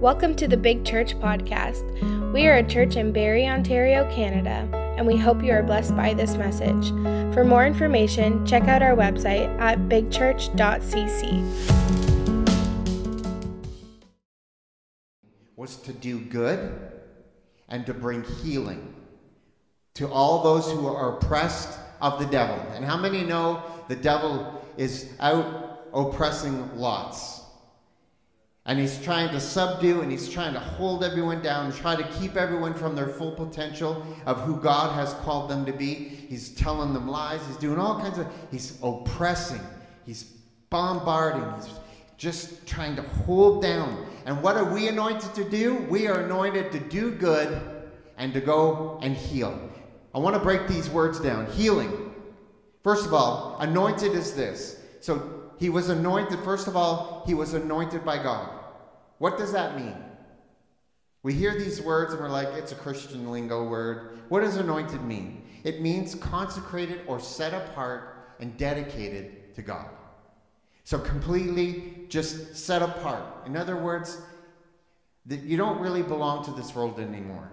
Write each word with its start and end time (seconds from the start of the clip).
Welcome 0.00 0.36
to 0.36 0.46
the 0.46 0.56
Big 0.56 0.84
Church 0.84 1.18
Podcast. 1.18 1.82
We 2.32 2.46
are 2.46 2.58
a 2.58 2.62
church 2.62 2.94
in 2.94 3.12
Barrie, 3.12 3.48
Ontario, 3.48 4.08
Canada, 4.14 4.70
and 4.96 5.04
we 5.04 5.16
hope 5.16 5.42
you 5.42 5.50
are 5.50 5.64
blessed 5.64 5.96
by 5.96 6.14
this 6.14 6.36
message. 6.36 6.90
For 7.34 7.42
more 7.42 7.66
information, 7.66 8.46
check 8.46 8.68
out 8.68 8.80
our 8.80 8.94
website 8.94 9.48
at 9.58 9.76
bigchurch.cc. 9.88 10.54
Was 15.56 15.74
to 15.78 15.92
do 15.92 16.20
good 16.20 16.92
and 17.68 17.84
to 17.86 17.92
bring 17.92 18.22
healing 18.22 18.94
to 19.94 20.08
all 20.08 20.44
those 20.44 20.70
who 20.70 20.86
are 20.86 21.16
oppressed 21.16 21.76
of 22.00 22.20
the 22.20 22.26
devil. 22.26 22.54
And 22.74 22.84
how 22.84 22.96
many 22.96 23.24
know 23.24 23.64
the 23.88 23.96
devil 23.96 24.64
is 24.76 25.12
out 25.18 25.88
oppressing 25.92 26.76
lots? 26.76 27.47
And 28.68 28.78
he's 28.78 29.02
trying 29.02 29.30
to 29.30 29.40
subdue 29.40 30.02
and 30.02 30.12
he's 30.12 30.28
trying 30.28 30.52
to 30.52 30.60
hold 30.60 31.02
everyone 31.02 31.40
down 31.40 31.64
and 31.64 31.74
try 31.74 31.96
to 31.96 32.06
keep 32.20 32.36
everyone 32.36 32.74
from 32.74 32.94
their 32.94 33.08
full 33.08 33.32
potential 33.32 34.06
of 34.26 34.42
who 34.42 34.60
God 34.60 34.94
has 34.94 35.14
called 35.24 35.48
them 35.50 35.64
to 35.64 35.72
be. 35.72 35.94
He's 35.94 36.50
telling 36.50 36.92
them 36.92 37.08
lies. 37.08 37.40
He's 37.46 37.56
doing 37.56 37.78
all 37.78 37.98
kinds 37.98 38.18
of, 38.18 38.26
he's 38.50 38.78
oppressing. 38.82 39.62
He's 40.04 40.24
bombarding. 40.68 41.50
He's 41.54 41.70
just 42.18 42.66
trying 42.66 42.94
to 42.96 43.02
hold 43.02 43.62
down. 43.62 44.06
And 44.26 44.42
what 44.42 44.58
are 44.58 44.70
we 44.70 44.88
anointed 44.88 45.34
to 45.36 45.48
do? 45.48 45.76
We 45.88 46.06
are 46.06 46.20
anointed 46.20 46.70
to 46.72 46.78
do 46.78 47.10
good 47.10 47.62
and 48.18 48.34
to 48.34 48.40
go 48.42 48.98
and 49.00 49.16
heal. 49.16 49.58
I 50.14 50.18
want 50.18 50.36
to 50.36 50.42
break 50.42 50.68
these 50.68 50.90
words 50.90 51.18
down. 51.20 51.50
Healing. 51.52 52.12
First 52.84 53.06
of 53.06 53.14
all, 53.14 53.56
anointed 53.60 54.12
is 54.12 54.34
this. 54.34 54.82
So 55.00 55.52
he 55.58 55.70
was 55.70 55.88
anointed, 55.88 56.40
first 56.40 56.68
of 56.68 56.76
all, 56.76 57.24
he 57.26 57.32
was 57.32 57.54
anointed 57.54 58.04
by 58.04 58.22
God. 58.22 58.56
What 59.18 59.38
does 59.38 59.52
that 59.52 59.76
mean? 59.76 59.94
We 61.22 61.34
hear 61.34 61.58
these 61.58 61.82
words 61.82 62.12
and 62.12 62.22
we're 62.22 62.30
like, 62.30 62.48
it's 62.48 62.72
a 62.72 62.76
Christian 62.76 63.30
lingo 63.30 63.68
word. 63.68 64.18
What 64.28 64.40
does 64.40 64.56
anointed 64.56 65.02
mean? 65.02 65.42
It 65.64 65.80
means 65.80 66.14
consecrated 66.14 67.00
or 67.06 67.20
set 67.20 67.52
apart 67.52 68.34
and 68.40 68.56
dedicated 68.56 69.54
to 69.56 69.62
God. 69.62 69.88
So 70.84 70.98
completely 70.98 72.06
just 72.08 72.56
set 72.56 72.80
apart. 72.80 73.24
In 73.46 73.56
other 73.56 73.76
words, 73.76 74.22
that 75.26 75.40
you 75.40 75.56
don't 75.56 75.80
really 75.80 76.02
belong 76.02 76.44
to 76.44 76.50
this 76.52 76.74
world 76.74 76.98
anymore. 76.98 77.50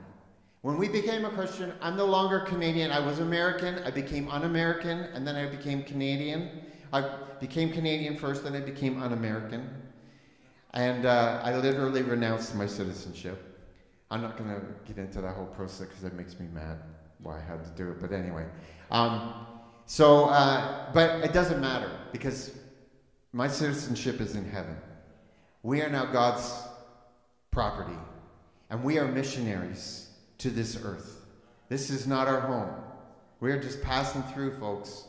When 0.62 0.78
we 0.78 0.88
became 0.88 1.26
a 1.26 1.30
Christian, 1.30 1.74
I'm 1.82 1.98
no 1.98 2.06
longer 2.06 2.40
Canadian. 2.40 2.92
I 2.92 3.00
was 3.00 3.20
American, 3.20 3.80
I 3.84 3.92
became 3.92 4.30
un 4.30 4.46
American, 4.46 5.00
and 5.00 5.28
then 5.28 5.36
I 5.36 5.48
became 5.48 5.84
Canadian. 5.84 6.50
I 6.94 7.02
became 7.40 7.74
Canadian 7.74 8.16
first, 8.16 8.44
then 8.44 8.56
I 8.56 8.62
became 8.62 9.04
un 9.04 9.14
American. 9.14 9.70
And 10.76 11.06
uh, 11.06 11.42
I 11.42 11.56
literally 11.56 12.02
renounced 12.02 12.54
my 12.54 12.68
citizenship. 12.68 13.42
I'm 14.12 14.22
not 14.22 14.38
going 14.38 14.50
to 14.50 14.62
get 14.86 14.98
into 14.98 15.22
that 15.22 15.36
whole 15.36 15.46
process 15.46 15.88
because 15.88 16.04
it 16.04 16.14
makes 16.14 16.38
me 16.40 16.48
mad 16.54 16.80
why 17.20 17.38
I 17.38 17.42
had 17.42 17.64
to 17.64 17.72
do 17.72 17.90
it. 17.92 18.02
But 18.02 18.12
anyway. 18.12 18.46
Um, 18.92 19.34
so, 19.86 20.26
uh, 20.26 20.92
but 20.94 21.24
it 21.24 21.32
doesn't 21.32 21.62
matter 21.62 21.90
because 22.12 22.52
my 23.32 23.48
citizenship 23.48 24.20
is 24.20 24.36
in 24.36 24.50
heaven. 24.50 24.76
We 25.64 25.82
are 25.82 25.90
now 25.90 26.06
God's 26.06 26.62
property, 27.52 27.98
and 28.70 28.84
we 28.84 29.00
are 29.00 29.08
missionaries 29.08 30.10
to 30.40 30.50
this 30.50 30.78
earth. 30.84 31.22
This 31.70 31.90
is 31.90 32.06
not 32.06 32.28
our 32.28 32.42
home. 32.42 32.70
We 33.40 33.52
are 33.52 33.62
just 33.62 33.82
passing 33.82 34.24
through, 34.24 34.58
folks. 34.60 35.06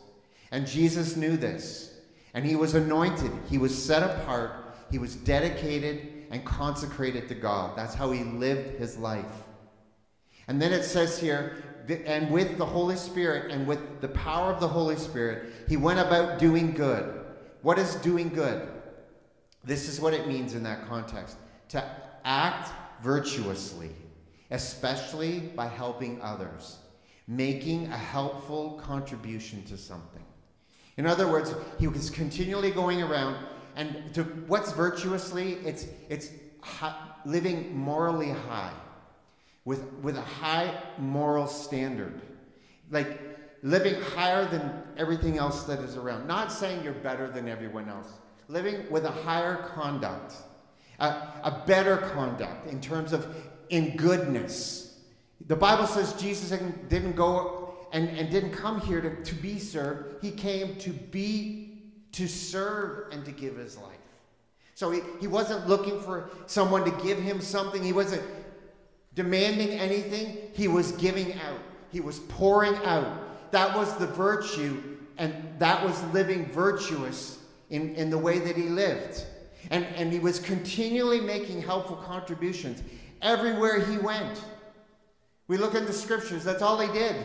And 0.53 0.67
Jesus 0.67 1.17
knew 1.17 1.37
this, 1.37 1.95
and 2.35 2.45
he 2.45 2.55
was 2.55 2.75
anointed, 2.75 3.33
he 3.51 3.59
was 3.59 3.77
set 3.77 4.03
apart 4.03 4.66
he 4.91 4.99
was 4.99 5.17
dedicated 5.17 6.27
and 6.31 6.45
consecrated 6.45 7.29
to 7.29 7.35
God. 7.35 7.77
That's 7.77 7.95
how 7.95 8.11
he 8.11 8.25
lived 8.25 8.79
his 8.79 8.97
life. 8.97 9.25
And 10.49 10.61
then 10.61 10.73
it 10.73 10.85
says 10.85 11.19
here, 11.19 11.63
and 12.05 12.31
with 12.31 12.59
the 12.59 12.67
Holy 12.67 12.97
Spirit 12.97 13.51
and 13.51 13.67
with 13.67 14.01
the 14.01 14.09
power 14.09 14.53
of 14.53 14.61
the 14.61 14.69
Holy 14.69 14.97
Spirit, 14.97 15.53
he 15.69 15.77
went 15.77 16.01
about 16.01 16.39
doing 16.39 16.73
good. 16.73 17.25
What 17.63 17.79
is 17.79 17.95
doing 17.97 18.29
good? 18.29 18.69
This 19.65 19.89
is 19.89 20.01
what 20.01 20.15
it 20.15 20.29
means 20.29 20.55
in 20.55 20.63
that 20.65 20.89
context 20.89 21.37
to 21.69 21.85
act 22.25 22.71
virtuously, 23.03 23.91
especially 24.51 25.41
by 25.41 25.67
helping 25.67 26.21
others, 26.23 26.79
making 27.27 27.87
a 27.87 27.97
helpful 27.97 28.81
contribution 28.83 29.65
to 29.65 29.77
something. 29.77 30.23
In 30.97 31.07
other 31.07 31.29
words, 31.29 31.55
he 31.79 31.89
was 31.89 32.09
continually 32.11 32.71
going 32.71 33.03
around 33.03 33.37
and 33.77 34.13
to 34.15 34.25
what's 34.49 34.73
virtuously, 34.73 35.59
it's, 35.65 35.87
it's 36.09 36.31
living 37.27 37.77
morally 37.77 38.31
high, 38.31 38.73
with, 39.65 39.85
with 40.03 40.17
a 40.17 40.23
high 40.23 40.75
moral 40.99 41.47
standard. 41.47 42.23
Like 42.91 43.21
living 43.63 44.01
higher 44.01 44.47
than 44.47 44.83
everything 44.97 45.39
else 45.39 45.65
that 45.65 45.81
is 45.81 45.97
around. 45.97 46.27
Not 46.27 46.51
saying 46.51 46.83
you're 46.83 46.95
better 46.95 47.29
than 47.29 47.49
everyone 47.49 47.89
else. 47.89 48.09
Living 48.49 48.91
with 48.91 49.05
a 49.05 49.11
higher 49.11 49.57
conduct, 49.75 50.35
a, 50.99 51.07
a 51.43 51.63
better 51.67 51.99
conduct 51.99 52.69
in 52.69 52.81
terms 52.81 53.13
of 53.13 53.27
in 53.69 53.97
goodness. 53.97 55.01
The 55.49 55.57
Bible 55.57 55.87
says 55.87 56.15
Jesus 56.15 56.57
didn't 56.89 57.17
go 57.17 57.75
and, 57.93 58.09
and 58.09 58.31
didn't 58.31 58.53
come 58.53 58.81
here 58.81 59.01
to, 59.01 59.23
to 59.23 59.35
be 59.35 59.59
served. 59.59 60.25
He 60.25 60.31
came 60.31 60.77
to 60.77 60.91
be 60.91 61.66
to 62.17 62.27
serve 62.27 63.13
and 63.13 63.27
to 63.27 63.31
give 63.31 63.57
his 63.57 63.77
life. 63.77 63.93
So 64.75 64.91
he, 64.91 65.03
he 65.21 65.27
wasn't 65.27 65.69
looking 65.69 66.01
for 66.01 66.31
someone 66.47 66.83
to 66.85 67.05
give 67.05 67.19
him 67.19 67.43
something, 67.43 67.83
he 67.83 67.93
wasn't 67.93 68.23
demanding 69.15 69.71
anything, 69.71 70.39
he 70.55 70.67
was 70.67 70.93
giving 70.93 71.35
out, 71.35 71.59
he 71.93 72.01
was 72.01 72.21
pouring 72.21 72.75
out. 72.85 73.51
That 73.51 73.77
was 73.77 73.95
the 73.99 74.07
virtue, 74.07 74.83
and 75.19 75.35
that 75.59 75.85
was 75.85 76.03
living 76.15 76.47
virtuous 76.47 77.39
in, 77.69 77.95
in 77.97 78.09
the 78.09 78.19
way 78.19 78.39
that 78.39 78.57
he 78.57 78.65
lived. 78.65 79.23
And, 79.71 79.85
and 79.97 80.11
he 80.11 80.19
was 80.19 80.39
continually 80.39 81.21
making 81.21 81.61
helpful 81.61 81.97
contributions 81.97 82.83
everywhere 83.21 83.85
he 83.85 83.99
went. 83.99 84.43
We 85.49 85.59
look 85.59 85.75
in 85.75 85.85
the 85.85 85.93
scriptures, 85.93 86.45
that's 86.45 86.63
all 86.63 86.81
he 86.81 86.91
did. 86.99 87.17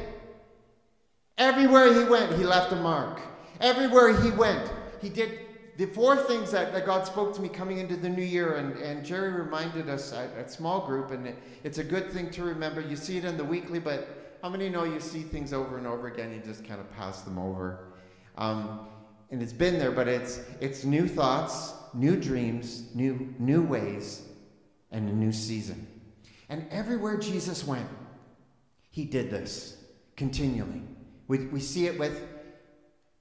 Everywhere 1.37 1.93
he 1.93 2.09
went, 2.09 2.37
he 2.37 2.43
left 2.43 2.73
a 2.73 2.75
mark. 2.75 3.21
Everywhere 3.61 4.21
he 4.21 4.31
went, 4.31 4.71
he 5.01 5.09
did 5.09 5.39
the 5.77 5.85
four 5.85 6.15
things 6.15 6.51
that, 6.51 6.73
that 6.73 6.85
God 6.85 7.07
spoke 7.07 7.33
to 7.35 7.41
me 7.41 7.49
coming 7.49 7.79
into 7.79 7.95
the 7.95 8.09
new 8.09 8.23
year, 8.23 8.55
and, 8.55 8.77
and 8.77 9.05
Jerry 9.05 9.31
reminded 9.31 9.89
us 9.89 10.13
at, 10.13 10.31
at 10.37 10.51
small 10.51 10.85
group, 10.85 11.11
and 11.11 11.25
it, 11.27 11.37
it's 11.63 11.77
a 11.77 11.83
good 11.83 12.11
thing 12.11 12.29
to 12.31 12.43
remember. 12.43 12.81
You 12.81 12.95
see 12.95 13.17
it 13.17 13.25
in 13.25 13.37
the 13.37 13.43
weekly, 13.43 13.79
but 13.79 14.37
how 14.41 14.49
many 14.49 14.69
know 14.69 14.83
you 14.83 14.99
see 14.99 15.21
things 15.21 15.53
over 15.53 15.77
and 15.77 15.87
over 15.87 16.07
again? 16.07 16.31
You 16.33 16.39
just 16.39 16.65
kind 16.67 16.79
of 16.79 16.91
pass 16.91 17.21
them 17.21 17.37
over. 17.39 17.93
Um, 18.37 18.87
and 19.31 19.41
it's 19.41 19.53
been 19.53 19.79
there, 19.79 19.91
but 19.91 20.07
it's 20.07 20.41
it's 20.59 20.83
new 20.83 21.07
thoughts, 21.07 21.73
new 21.93 22.17
dreams, 22.17 22.93
new 22.93 23.33
new 23.39 23.61
ways, 23.61 24.23
and 24.91 25.09
a 25.09 25.13
new 25.13 25.31
season. 25.31 25.87
And 26.49 26.67
everywhere 26.69 27.17
Jesus 27.17 27.65
went, 27.65 27.87
he 28.89 29.05
did 29.05 29.29
this 29.29 29.77
continually. 30.17 30.81
We, 31.27 31.45
we 31.47 31.61
see 31.61 31.85
it 31.85 31.97
with 31.97 32.27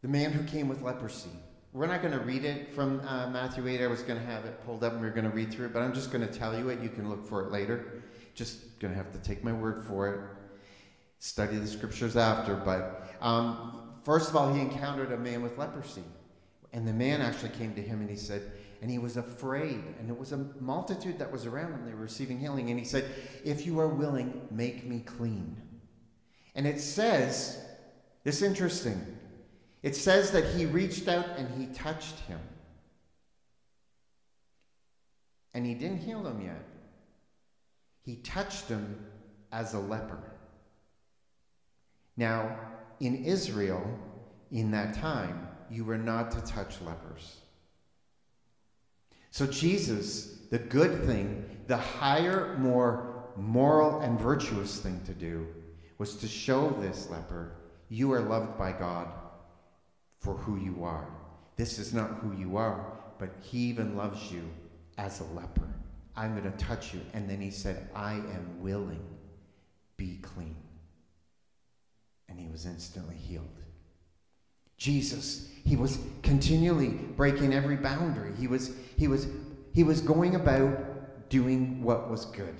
the 0.02 0.08
man 0.08 0.32
who 0.32 0.42
came 0.44 0.68
with 0.68 0.82
leprosy. 0.82 1.30
We're 1.72 1.86
not 1.86 2.02
going 2.02 2.12
to 2.12 2.24
read 2.24 2.44
it 2.44 2.68
from 2.74 3.00
uh, 3.06 3.28
Matthew 3.28 3.68
8. 3.68 3.80
I 3.80 3.86
was 3.86 4.02
going 4.02 4.18
to 4.18 4.26
have 4.26 4.44
it 4.44 4.64
pulled 4.66 4.82
up 4.82 4.94
and 4.94 5.00
we 5.00 5.06
are 5.06 5.12
going 5.12 5.24
to 5.24 5.30
read 5.30 5.52
through 5.52 5.66
it, 5.66 5.72
but 5.72 5.82
I'm 5.82 5.94
just 5.94 6.10
going 6.10 6.26
to 6.26 6.32
tell 6.32 6.58
you 6.58 6.68
it. 6.68 6.80
You 6.80 6.88
can 6.88 7.08
look 7.08 7.24
for 7.24 7.46
it 7.46 7.52
later. 7.52 8.02
Just 8.34 8.80
going 8.80 8.92
to 8.92 8.98
have 8.98 9.12
to 9.12 9.18
take 9.18 9.44
my 9.44 9.52
word 9.52 9.84
for 9.84 10.08
it. 10.08 10.20
Study 11.20 11.58
the 11.58 11.68
scriptures 11.68 12.16
after. 12.16 12.56
But 12.56 13.14
um, 13.20 13.92
first 14.02 14.30
of 14.30 14.36
all, 14.36 14.52
he 14.52 14.60
encountered 14.60 15.12
a 15.12 15.16
man 15.16 15.42
with 15.42 15.58
leprosy. 15.58 16.02
And 16.72 16.88
the 16.88 16.92
man 16.92 17.20
actually 17.20 17.50
came 17.50 17.72
to 17.74 17.82
him 17.82 18.00
and 18.00 18.10
he 18.10 18.16
said, 18.16 18.50
and 18.82 18.90
he 18.90 18.98
was 18.98 19.16
afraid. 19.16 19.84
And 20.00 20.10
it 20.10 20.18
was 20.18 20.32
a 20.32 20.38
multitude 20.58 21.20
that 21.20 21.30
was 21.30 21.46
around 21.46 21.72
him. 21.72 21.86
They 21.86 21.94
were 21.94 22.00
receiving 22.00 22.40
healing. 22.40 22.70
And 22.70 22.80
he 22.80 22.84
said, 22.84 23.04
If 23.44 23.64
you 23.64 23.78
are 23.78 23.88
willing, 23.88 24.40
make 24.50 24.86
me 24.86 25.00
clean. 25.00 25.56
And 26.56 26.66
it 26.66 26.80
says, 26.80 27.64
it's 28.24 28.42
interesting. 28.42 29.00
It 29.82 29.96
says 29.96 30.30
that 30.32 30.44
he 30.44 30.66
reached 30.66 31.08
out 31.08 31.26
and 31.38 31.48
he 31.58 31.66
touched 31.74 32.18
him. 32.20 32.40
And 35.54 35.64
he 35.64 35.74
didn't 35.74 35.98
heal 35.98 36.26
him 36.26 36.42
yet. 36.42 36.64
He 38.02 38.16
touched 38.16 38.68
him 38.68 39.06
as 39.50 39.74
a 39.74 39.78
leper. 39.78 40.22
Now, 42.16 42.58
in 43.00 43.24
Israel, 43.24 43.82
in 44.52 44.70
that 44.72 44.94
time, 44.94 45.48
you 45.70 45.84
were 45.84 45.98
not 45.98 46.30
to 46.32 46.40
touch 46.42 46.80
lepers. 46.82 47.36
So, 49.30 49.46
Jesus, 49.46 50.38
the 50.50 50.58
good 50.58 51.04
thing, 51.06 51.44
the 51.66 51.76
higher, 51.76 52.56
more 52.58 53.24
moral 53.36 54.00
and 54.00 54.20
virtuous 54.20 54.80
thing 54.80 55.00
to 55.06 55.14
do, 55.14 55.46
was 55.98 56.16
to 56.16 56.28
show 56.28 56.70
this 56.80 57.08
leper, 57.10 57.52
you 57.88 58.12
are 58.12 58.20
loved 58.20 58.58
by 58.58 58.72
God 58.72 59.08
for 60.20 60.34
who 60.34 60.56
you 60.56 60.84
are. 60.84 61.08
This 61.56 61.78
is 61.78 61.92
not 61.92 62.18
who 62.20 62.36
you 62.36 62.56
are, 62.56 62.92
but 63.18 63.30
He 63.42 63.58
even 63.58 63.96
loves 63.96 64.30
you 64.30 64.48
as 64.96 65.20
a 65.20 65.24
leper. 65.24 65.68
I'm 66.16 66.38
going 66.38 66.50
to 66.50 66.58
touch 66.64 66.92
you. 66.92 67.00
And 67.14 67.28
then 67.28 67.40
he 67.40 67.50
said, 67.50 67.88
I 67.94 68.12
am 68.12 68.60
willing. 68.60 69.02
Be 69.96 70.18
clean. 70.22 70.56
And 72.28 72.38
he 72.38 72.48
was 72.48 72.66
instantly 72.66 73.16
healed. 73.16 73.46
Jesus, 74.76 75.48
he 75.64 75.76
was 75.76 75.98
continually 76.22 76.88
breaking 76.88 77.52
every 77.52 77.76
boundary. 77.76 78.32
He 78.38 78.46
was, 78.46 78.72
he 78.96 79.08
was, 79.08 79.26
he 79.74 79.82
was 79.82 80.00
going 80.00 80.34
about 80.34 81.28
doing 81.28 81.82
what 81.82 82.10
was 82.10 82.26
good 82.26 82.56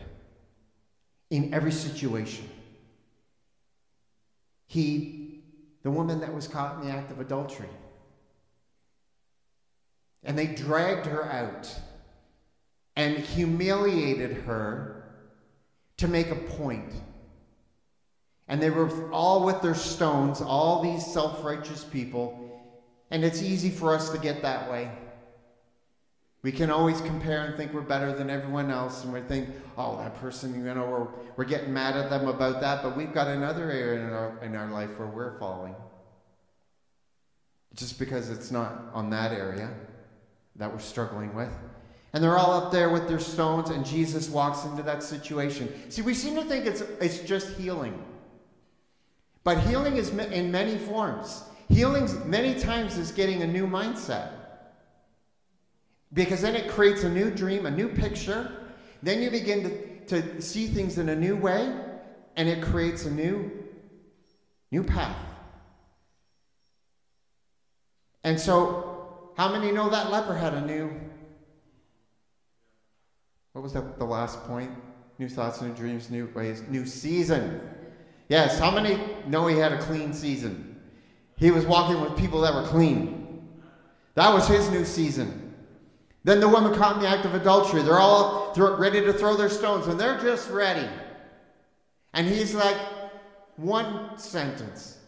in 1.31 1.53
every 1.55 1.73
situation. 1.73 2.49
He, 4.67 5.20
the 5.83 5.91
woman 5.91 6.21
that 6.21 6.35
was 6.35 6.47
caught 6.47 6.81
in 6.81 6.89
the 6.89 6.93
act 6.95 7.11
of 7.11 7.21
adultery, 7.21 7.69
and 10.23 10.39
they 10.39 10.47
dragged 10.47 11.07
her 11.07 11.25
out 11.25 11.75
and 12.97 13.17
humiliated 13.19 14.33
her 14.43 15.01
to 15.97 16.09
make 16.09 16.31
a 16.31 16.35
point. 16.35 16.93
And 18.49 18.61
they 18.61 18.71
were 18.71 19.11
all 19.13 19.45
with 19.45 19.63
their 19.63 19.75
stones, 19.75 20.41
all 20.41 20.83
these 20.83 21.07
self 21.07 21.45
righteous 21.45 21.85
people. 21.85 22.47
And 23.11 23.25
it's 23.25 23.43
easy 23.43 23.71
for 23.71 23.95
us 23.95 24.11
to 24.11 24.19
get 24.19 24.43
that 24.43 24.71
way. 24.71 24.91
We 26.43 26.53
can 26.53 26.71
always 26.71 27.01
compare 27.03 27.43
and 27.43 27.55
think 27.55 27.75
we're 27.75 27.83
better 27.83 28.15
than 28.15 28.31
everyone 28.31 28.71
else, 28.71 29.05
and 29.05 29.13
we 29.13 29.21
think, 29.21 29.51
oh, 29.77 29.99
that 29.99 30.15
person, 30.21 30.55
you 30.55 30.75
know, 30.75 30.87
we're, 30.87 31.09
we're 31.37 31.45
getting 31.45 31.73
mad 31.73 31.97
at 31.97 32.09
them 32.09 32.29
about 32.29 32.63
that, 32.63 32.83
but 32.83 32.97
we've 32.97 33.13
got 33.13 33.29
another 33.29 33.71
area 33.71 34.07
in 34.07 34.11
our, 34.11 34.43
in 34.43 34.57
our 34.57 34.71
life 34.71 34.91
where 34.99 35.09
we're 35.09 35.39
falling. 35.39 35.75
Just 37.75 37.99
because 37.99 38.31
it's 38.31 38.51
not 38.51 38.87
on 38.95 39.11
that 39.11 39.33
area 39.33 39.71
that 40.57 40.73
we're 40.73 40.79
struggling 40.81 41.35
with. 41.35 41.53
And 42.13 42.25
they're 42.25 42.39
all 42.39 42.55
up 42.55 42.73
there 42.73 42.89
with 42.89 43.07
their 43.07 43.21
stones, 43.21 43.69
and 43.69 43.85
Jesus 43.85 44.31
walks 44.31 44.65
into 44.65 44.83
that 44.83 45.03
situation. 45.03 45.91
See, 45.91 46.03
we 46.03 46.15
seem 46.15 46.35
to 46.37 46.43
think 46.43 46.65
it's, 46.65 46.81
it's 47.01 47.21
just 47.21 47.57
healing. 47.59 48.03
But 49.45 49.61
healing 49.61 49.97
is 49.97 50.09
in 50.09 50.51
many 50.51 50.79
forms. 50.79 51.45
Healing 51.69 52.09
many 52.29 52.59
times 52.59 52.97
is 52.97 53.13
getting 53.13 53.43
a 53.43 53.47
new 53.47 53.67
mindset. 53.67 54.33
Because 56.13 56.43
then 56.43 56.57
it 56.57 56.69
creates 56.69 57.05
a 57.05 57.09
new 57.09 57.31
dream, 57.31 57.67
a 57.67 57.71
new 57.71 57.89
picture. 57.89 58.51
Then 59.03 59.23
you 59.23 59.31
begin 59.31 59.63
to, 60.07 60.23
to 60.23 60.43
see 60.43 60.67
things 60.67 60.99
in 60.99 61.09
a 61.09 61.17
new 61.17 61.37
way, 61.37 61.73
and 62.37 62.49
it 62.49 62.63
creates 62.63 63.05
a 63.05 63.11
new, 63.11 63.51
new 64.73 64.83
path. 64.83 65.17
And 68.25 68.39
so, 68.39 69.33
how 69.37 69.53
many 69.53 69.73
know 69.73 69.89
that 69.89 70.11
leper 70.11 70.35
had 70.35 70.55
a 70.55 70.61
new? 70.67 70.91
What 73.53 73.63
was 73.63 73.73
that, 73.73 73.99
the 73.99 74.05
last 74.05 74.43
point? 74.45 74.71
New 75.19 75.29
thoughts, 75.29 75.61
new 75.61 75.73
dreams, 75.73 76.11
new 76.11 76.27
ways, 76.35 76.63
new 76.69 76.87
season. 76.87 77.61
Yes, 78.29 78.59
how 78.59 78.71
many 78.71 78.99
know 79.27 79.47
he 79.47 79.57
had 79.57 79.73
a 79.73 79.79
clean 79.79 80.13
season? 80.13 80.81
He 81.37 81.51
was 81.51 81.67
walking 81.67 82.01
with 82.01 82.17
people 82.17 82.41
that 82.43 82.55
were 82.55 82.67
clean. 82.67 83.49
That 84.15 84.33
was 84.33 84.47
his 84.47 84.71
new 84.71 84.85
season. 84.85 85.50
Then 86.23 86.41
the 86.41 86.49
woman 86.49 86.75
caught 86.75 86.97
in 86.97 87.03
the 87.03 87.09
act 87.09 87.25
of 87.25 87.35
adultery. 87.35 87.83
They're 87.83 87.99
all 87.99 88.53
ready 88.55 89.01
to 89.01 89.13
throw 89.13 89.37
their 89.37 89.49
stones, 89.49 89.87
and 89.87 89.99
they're 89.99 90.21
just 90.21 90.51
ready. 90.51 90.89
And 92.13 92.27
he's 92.27 92.55
like, 92.55 92.77
one 93.57 94.19
sentence 94.19 94.99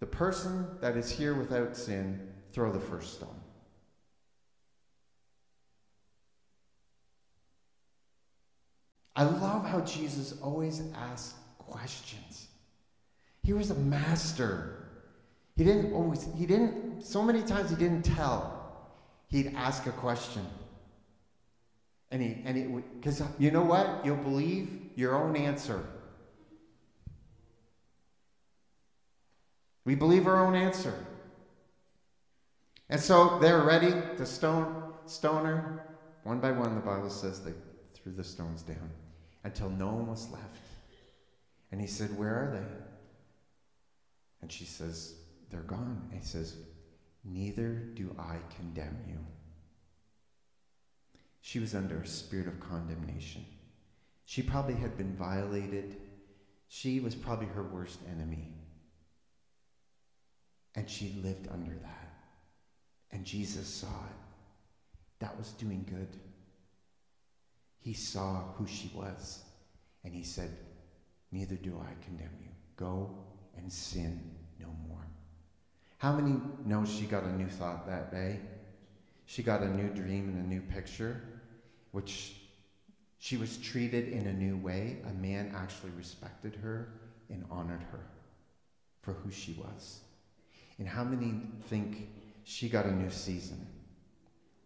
The 0.00 0.06
person 0.06 0.66
that 0.80 0.96
is 0.96 1.10
here 1.10 1.34
without 1.34 1.76
sin, 1.76 2.28
throw 2.52 2.70
the 2.70 2.80
first 2.80 3.14
stone. 3.14 3.40
I 9.14 9.24
love 9.24 9.66
how 9.66 9.80
Jesus 9.80 10.34
always 10.42 10.82
asks 10.94 11.34
questions. 11.58 12.48
He 13.42 13.54
was 13.54 13.70
a 13.70 13.74
master. 13.74 14.88
He 15.56 15.64
didn't 15.64 15.94
always, 15.94 16.28
he 16.36 16.44
didn't, 16.44 17.00
so 17.00 17.22
many 17.22 17.42
times 17.42 17.70
he 17.70 17.76
didn't 17.76 18.02
tell 18.02 18.55
he'd 19.28 19.52
ask 19.54 19.86
a 19.86 19.92
question. 19.92 20.46
And 22.10 22.22
he, 22.22 22.42
and 22.44 22.56
it 22.56 23.00
because 23.00 23.22
you 23.38 23.50
know 23.50 23.64
what? 23.64 24.04
You'll 24.04 24.16
believe 24.16 24.68
your 24.94 25.16
own 25.16 25.36
answer. 25.36 25.84
We 29.84 29.94
believe 29.94 30.26
our 30.26 30.44
own 30.44 30.54
answer. 30.54 30.94
And 32.88 33.00
so 33.00 33.38
they're 33.40 33.62
ready 33.62 33.90
to 34.16 34.26
stone, 34.26 34.92
stone 35.06 35.44
her. 35.44 35.86
One 36.22 36.40
by 36.40 36.52
one, 36.52 36.74
the 36.74 36.80
Bible 36.80 37.10
says 37.10 37.40
they 37.40 37.54
threw 37.94 38.12
the 38.12 38.24
stones 38.24 38.62
down 38.62 38.90
until 39.44 39.70
no 39.70 39.86
one 39.86 40.08
was 40.08 40.28
left. 40.30 40.66
And 41.70 41.80
he 41.80 41.86
said, 41.86 42.16
Where 42.16 42.34
are 42.34 42.50
they? 42.52 42.66
And 44.42 44.50
she 44.50 44.64
says, 44.64 45.14
They're 45.50 45.60
gone. 45.60 46.08
And 46.10 46.20
he 46.20 46.26
says, 46.26 46.56
Neither 47.28 47.74
do 47.94 48.14
I 48.18 48.36
condemn 48.54 48.98
you. 49.08 49.18
She 51.40 51.58
was 51.58 51.74
under 51.74 52.00
a 52.00 52.06
spirit 52.06 52.46
of 52.46 52.60
condemnation. 52.60 53.44
She 54.24 54.42
probably 54.42 54.74
had 54.74 54.96
been 54.96 55.14
violated. 55.16 55.96
She 56.68 57.00
was 57.00 57.14
probably 57.14 57.46
her 57.46 57.62
worst 57.62 57.98
enemy. 58.10 58.52
And 60.74 60.88
she 60.88 61.16
lived 61.22 61.48
under 61.52 61.72
that. 61.72 62.14
And 63.10 63.24
Jesus 63.24 63.66
saw 63.66 63.86
it. 63.86 64.16
That 65.20 65.36
was 65.38 65.52
doing 65.52 65.86
good. 65.88 66.08
He 67.78 67.94
saw 67.94 68.42
who 68.54 68.66
she 68.66 68.90
was. 68.94 69.42
And 70.04 70.14
he 70.14 70.22
said, 70.22 70.50
Neither 71.32 71.56
do 71.56 71.80
I 71.80 72.04
condemn 72.04 72.36
you. 72.42 72.50
Go 72.76 73.16
and 73.56 73.72
sin. 73.72 74.35
How 75.98 76.12
many 76.12 76.38
know 76.64 76.84
she 76.84 77.06
got 77.06 77.24
a 77.24 77.32
new 77.32 77.48
thought 77.48 77.86
that 77.86 78.10
day? 78.10 78.40
She 79.24 79.42
got 79.42 79.62
a 79.62 79.68
new 79.68 79.88
dream 79.88 80.28
and 80.28 80.44
a 80.44 80.48
new 80.48 80.60
picture, 80.60 81.22
which 81.92 82.36
she 83.18 83.36
was 83.36 83.56
treated 83.56 84.08
in 84.08 84.26
a 84.26 84.32
new 84.32 84.56
way. 84.58 84.98
A 85.08 85.12
man 85.14 85.52
actually 85.56 85.90
respected 85.96 86.54
her 86.56 86.92
and 87.30 87.44
honored 87.50 87.82
her 87.90 88.00
for 89.02 89.14
who 89.14 89.30
she 89.30 89.52
was. 89.52 90.00
And 90.78 90.86
how 90.86 91.02
many 91.02 91.40
think 91.68 92.08
she 92.44 92.68
got 92.68 92.84
a 92.84 92.92
new 92.92 93.10
season 93.10 93.66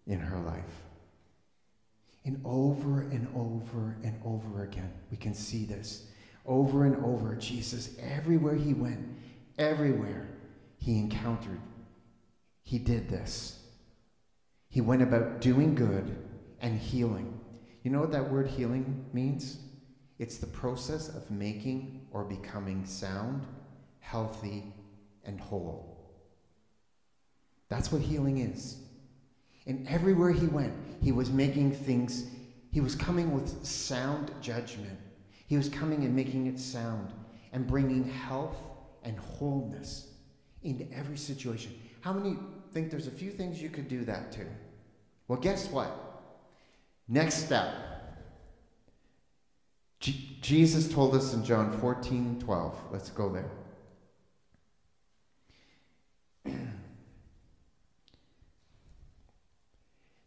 in 0.06 0.18
her 0.18 0.38
life? 0.40 0.82
And 2.24 2.40
over 2.44 3.02
and 3.02 3.28
over 3.34 3.96
and 4.02 4.20
over 4.24 4.64
again, 4.64 4.92
we 5.10 5.16
can 5.16 5.32
see 5.32 5.64
this. 5.64 6.06
Over 6.44 6.84
and 6.84 7.02
over, 7.04 7.34
Jesus, 7.36 7.96
everywhere 8.00 8.56
he 8.56 8.74
went, 8.74 9.06
everywhere, 9.58 10.28
he 10.80 10.98
encountered, 10.98 11.60
he 12.62 12.78
did 12.78 13.08
this. 13.08 13.58
He 14.70 14.80
went 14.80 15.02
about 15.02 15.42
doing 15.42 15.74
good 15.74 16.16
and 16.60 16.78
healing. 16.78 17.38
You 17.82 17.90
know 17.90 18.00
what 18.00 18.12
that 18.12 18.30
word 18.30 18.46
healing 18.46 19.04
means? 19.12 19.58
It's 20.18 20.38
the 20.38 20.46
process 20.46 21.08
of 21.08 21.30
making 21.30 22.06
or 22.10 22.24
becoming 22.24 22.86
sound, 22.86 23.46
healthy, 23.98 24.72
and 25.24 25.38
whole. 25.38 26.14
That's 27.68 27.92
what 27.92 28.00
healing 28.00 28.38
is. 28.38 28.78
And 29.66 29.86
everywhere 29.86 30.32
he 30.32 30.46
went, 30.46 30.72
he 31.02 31.12
was 31.12 31.30
making 31.30 31.72
things, 31.72 32.24
he 32.72 32.80
was 32.80 32.94
coming 32.94 33.34
with 33.34 33.66
sound 33.66 34.30
judgment. 34.40 34.98
He 35.46 35.58
was 35.58 35.68
coming 35.68 36.04
and 36.04 36.16
making 36.16 36.46
it 36.46 36.58
sound 36.58 37.12
and 37.52 37.66
bringing 37.66 38.04
health 38.04 38.56
and 39.02 39.18
wholeness 39.18 40.09
into 40.62 40.86
every 40.92 41.16
situation. 41.16 41.72
How 42.00 42.12
many 42.12 42.36
think 42.72 42.90
there's 42.90 43.06
a 43.06 43.12
few 43.12 43.30
things 43.30 43.62
you 43.62 43.68
could 43.68 43.88
do 43.88 44.04
that 44.04 44.32
to? 44.32 44.46
Well, 45.28 45.38
guess 45.38 45.70
what? 45.70 45.90
Next 47.08 47.44
step. 47.44 47.74
G- 50.00 50.38
Jesus 50.40 50.92
told 50.92 51.14
us 51.14 51.34
in 51.34 51.44
John 51.44 51.70
14 51.78 52.40
12. 52.40 52.74
Let's 52.90 53.10
go 53.10 53.28
there. 53.28 53.50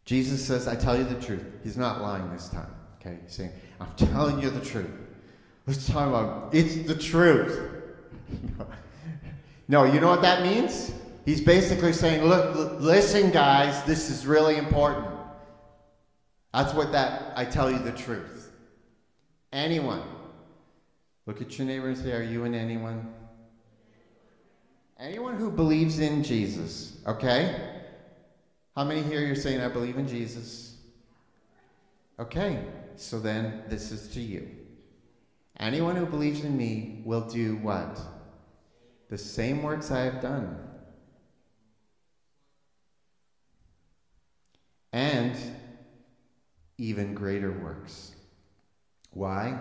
Jesus 0.04 0.44
says, 0.44 0.68
I 0.68 0.76
tell 0.76 0.96
you 0.96 1.04
the 1.04 1.20
truth. 1.20 1.44
He's 1.62 1.76
not 1.76 2.00
lying 2.00 2.30
this 2.30 2.48
time. 2.48 2.70
Okay? 3.00 3.18
He's 3.24 3.34
saying, 3.34 3.50
I'm 3.80 3.92
telling 3.96 4.40
you 4.40 4.50
the 4.50 4.64
truth. 4.64 4.90
Let's 5.66 5.86
talk 5.86 6.08
about 6.08 6.54
it's 6.54 6.86
the 6.86 6.94
truth. 6.94 7.70
No, 9.68 9.84
you 9.84 10.00
know 10.00 10.08
what 10.08 10.22
that 10.22 10.42
means? 10.42 10.92
He's 11.24 11.40
basically 11.40 11.92
saying, 11.92 12.24
look, 12.24 12.80
listen, 12.80 13.30
guys, 13.30 13.82
this 13.84 14.10
is 14.10 14.26
really 14.26 14.56
important. 14.56 15.06
That's 16.52 16.74
what 16.74 16.92
that, 16.92 17.32
I 17.36 17.44
tell 17.44 17.70
you 17.70 17.78
the 17.78 17.92
truth. 17.92 18.52
Anyone. 19.52 20.02
Look 21.26 21.40
at 21.40 21.58
your 21.58 21.66
neighbor 21.66 21.88
and 21.88 21.96
say, 21.96 22.12
Are 22.12 22.22
you 22.22 22.44
in 22.44 22.54
anyone? 22.54 23.12
Anyone 24.98 25.36
who 25.36 25.50
believes 25.50 25.98
in 25.98 26.22
Jesus, 26.22 26.98
okay? 27.06 27.70
How 28.76 28.84
many 28.84 29.02
here 29.02 29.20
you're 29.20 29.34
saying, 29.34 29.60
I 29.60 29.68
believe 29.68 29.96
in 29.96 30.06
Jesus? 30.06 30.76
Okay, 32.18 32.64
so 32.96 33.18
then 33.18 33.62
this 33.68 33.90
is 33.90 34.08
to 34.14 34.20
you. 34.20 34.48
Anyone 35.58 35.96
who 35.96 36.06
believes 36.06 36.44
in 36.44 36.56
me 36.56 37.02
will 37.04 37.28
do 37.28 37.56
what? 37.56 38.00
The 39.10 39.18
same 39.18 39.62
works 39.62 39.90
I 39.90 40.00
have 40.00 40.20
done. 40.20 40.58
And 44.92 45.36
even 46.78 47.14
greater 47.14 47.52
works. 47.52 48.12
Why? 49.10 49.58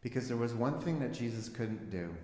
Because 0.00 0.28
there 0.28 0.36
was 0.36 0.54
one 0.54 0.80
thing 0.80 1.00
that 1.00 1.12
Jesus 1.12 1.48
couldn't 1.48 1.90
do. 1.90 2.14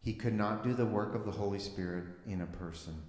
He 0.00 0.14
could 0.14 0.34
not 0.34 0.64
do 0.64 0.74
the 0.74 0.86
work 0.86 1.14
of 1.14 1.24
the 1.24 1.30
Holy 1.30 1.58
Spirit 1.58 2.04
in 2.26 2.40
a 2.40 2.46
person. 2.46 3.00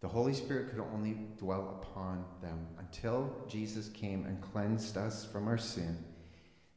The 0.00 0.08
Holy 0.08 0.34
Spirit 0.34 0.70
could 0.70 0.84
only 0.92 1.16
dwell 1.38 1.80
upon 1.82 2.24
them 2.42 2.66
until 2.78 3.34
Jesus 3.48 3.88
came 3.88 4.26
and 4.26 4.40
cleansed 4.40 4.96
us 4.96 5.24
from 5.24 5.48
our 5.48 5.58
sin. 5.58 5.98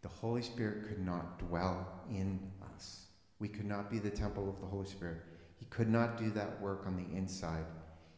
The 0.01 0.07
Holy 0.07 0.41
Spirit 0.41 0.87
could 0.87 1.05
not 1.05 1.39
dwell 1.39 1.87
in 2.09 2.39
us. 2.73 3.06
We 3.39 3.47
could 3.47 3.65
not 3.65 3.89
be 3.89 3.99
the 3.99 4.09
temple 4.09 4.49
of 4.49 4.59
the 4.59 4.67
Holy 4.67 4.87
Spirit. 4.87 5.21
He 5.59 5.65
could 5.65 5.89
not 5.89 6.17
do 6.17 6.29
that 6.31 6.59
work 6.61 6.83
on 6.85 6.95
the 6.95 7.17
inside. 7.17 7.65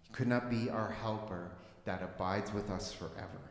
He 0.02 0.14
could 0.14 0.28
not 0.28 0.50
be 0.50 0.70
our 0.70 0.92
helper 0.92 1.52
that 1.86 2.02
abides 2.02 2.54
with 2.54 2.70
us 2.70 2.94
forever. 2.94 3.42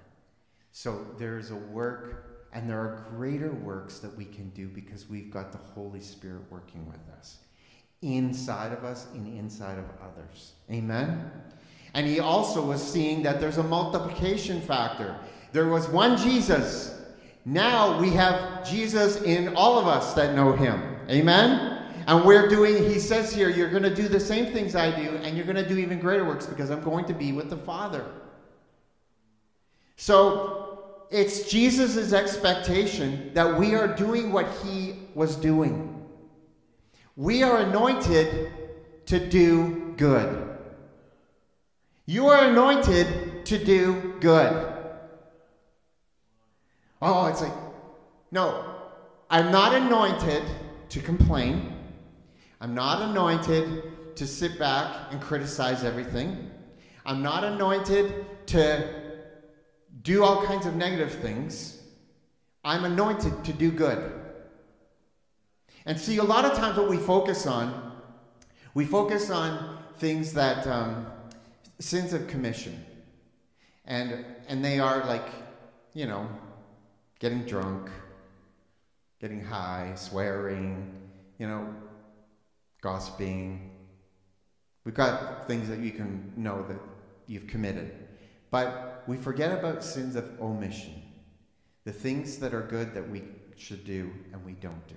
So 0.72 1.06
there 1.18 1.38
is 1.38 1.50
a 1.50 1.56
work, 1.56 2.48
and 2.52 2.68
there 2.68 2.78
are 2.78 3.06
greater 3.10 3.52
works 3.52 3.98
that 3.98 4.16
we 4.16 4.24
can 4.24 4.50
do 4.50 4.68
because 4.68 5.08
we've 5.08 5.30
got 5.30 5.52
the 5.52 5.58
Holy 5.58 6.00
Spirit 6.00 6.42
working 6.50 6.86
with 6.86 7.00
us 7.18 7.38
inside 8.02 8.72
of 8.72 8.84
us 8.84 9.06
and 9.14 9.26
inside 9.26 9.78
of 9.78 9.84
others. 10.00 10.52
Amen? 10.70 11.30
And 11.94 12.06
he 12.06 12.20
also 12.20 12.64
was 12.64 12.82
seeing 12.82 13.22
that 13.22 13.40
there's 13.40 13.58
a 13.58 13.62
multiplication 13.62 14.60
factor. 14.60 15.18
There 15.52 15.68
was 15.68 15.88
one 15.88 16.16
Jesus. 16.16 17.02
Now 17.44 17.98
we 17.98 18.10
have 18.10 18.68
Jesus 18.68 19.22
in 19.22 19.56
all 19.56 19.78
of 19.78 19.86
us 19.86 20.14
that 20.14 20.36
know 20.36 20.52
him. 20.52 20.87
Amen? 21.10 21.82
And 22.06 22.24
we're 22.24 22.48
doing, 22.48 22.88
he 22.88 22.98
says 22.98 23.32
here, 23.32 23.48
you're 23.48 23.70
going 23.70 23.82
to 23.82 23.94
do 23.94 24.08
the 24.08 24.20
same 24.20 24.52
things 24.52 24.74
I 24.74 24.90
do, 24.90 25.16
and 25.16 25.36
you're 25.36 25.46
going 25.46 25.56
to 25.56 25.68
do 25.68 25.76
even 25.78 25.98
greater 25.98 26.24
works 26.24 26.46
because 26.46 26.70
I'm 26.70 26.82
going 26.82 27.04
to 27.06 27.14
be 27.14 27.32
with 27.32 27.50
the 27.50 27.56
Father. 27.56 28.04
So 29.96 31.04
it's 31.10 31.50
Jesus' 31.50 32.12
expectation 32.12 33.30
that 33.34 33.58
we 33.58 33.74
are 33.74 33.88
doing 33.88 34.32
what 34.32 34.48
he 34.62 34.94
was 35.14 35.36
doing. 35.36 36.06
We 37.16 37.42
are 37.42 37.58
anointed 37.58 38.52
to 39.06 39.28
do 39.28 39.94
good. 39.96 40.56
You 42.06 42.28
are 42.28 42.48
anointed 42.48 43.44
to 43.46 43.64
do 43.64 44.14
good. 44.20 44.74
Oh, 47.02 47.26
it's 47.26 47.42
like, 47.42 47.52
no, 48.30 48.64
I'm 49.30 49.50
not 49.50 49.74
anointed 49.74 50.42
to 50.90 51.00
complain. 51.00 51.74
I'm 52.60 52.74
not 52.74 53.02
anointed 53.02 54.16
to 54.16 54.26
sit 54.26 54.58
back 54.58 55.12
and 55.12 55.20
criticize 55.20 55.84
everything. 55.84 56.50
I'm 57.06 57.22
not 57.22 57.44
anointed 57.44 58.46
to 58.48 58.88
do 60.02 60.24
all 60.24 60.44
kinds 60.44 60.66
of 60.66 60.74
negative 60.74 61.12
things. 61.12 61.80
I'm 62.64 62.84
anointed 62.84 63.44
to 63.44 63.52
do 63.52 63.70
good. 63.70 64.12
And 65.86 65.98
see, 65.98 66.18
a 66.18 66.24
lot 66.24 66.44
of 66.44 66.56
times 66.56 66.76
what 66.76 66.88
we 66.88 66.98
focus 66.98 67.46
on, 67.46 67.92
we 68.74 68.84
focus 68.84 69.30
on 69.30 69.78
things 69.98 70.32
that 70.34 70.66
um, 70.66 71.06
sins 71.78 72.12
of 72.12 72.26
commission. 72.26 72.84
And, 73.86 74.24
and 74.48 74.64
they 74.64 74.80
are 74.80 75.06
like, 75.06 75.26
you 75.94 76.06
know, 76.06 76.28
getting 77.20 77.44
drunk, 77.44 77.90
getting 79.20 79.42
high, 79.42 79.92
swearing, 79.96 80.92
you 81.38 81.48
know, 81.48 81.74
gossiping. 82.80 83.70
We've 84.84 84.94
got 84.94 85.46
things 85.46 85.68
that 85.68 85.80
you 85.80 85.90
can 85.90 86.32
know 86.36 86.64
that 86.68 86.78
you've 87.26 87.46
committed. 87.46 87.92
But 88.50 89.04
we 89.06 89.16
forget 89.16 89.58
about 89.58 89.84
sins 89.84 90.16
of 90.16 90.40
omission, 90.40 91.02
the 91.84 91.92
things 91.92 92.38
that 92.38 92.54
are 92.54 92.62
good 92.62 92.94
that 92.94 93.08
we 93.08 93.22
should 93.56 93.84
do 93.84 94.10
and 94.32 94.44
we 94.44 94.52
don't 94.52 94.86
do. 94.86 94.94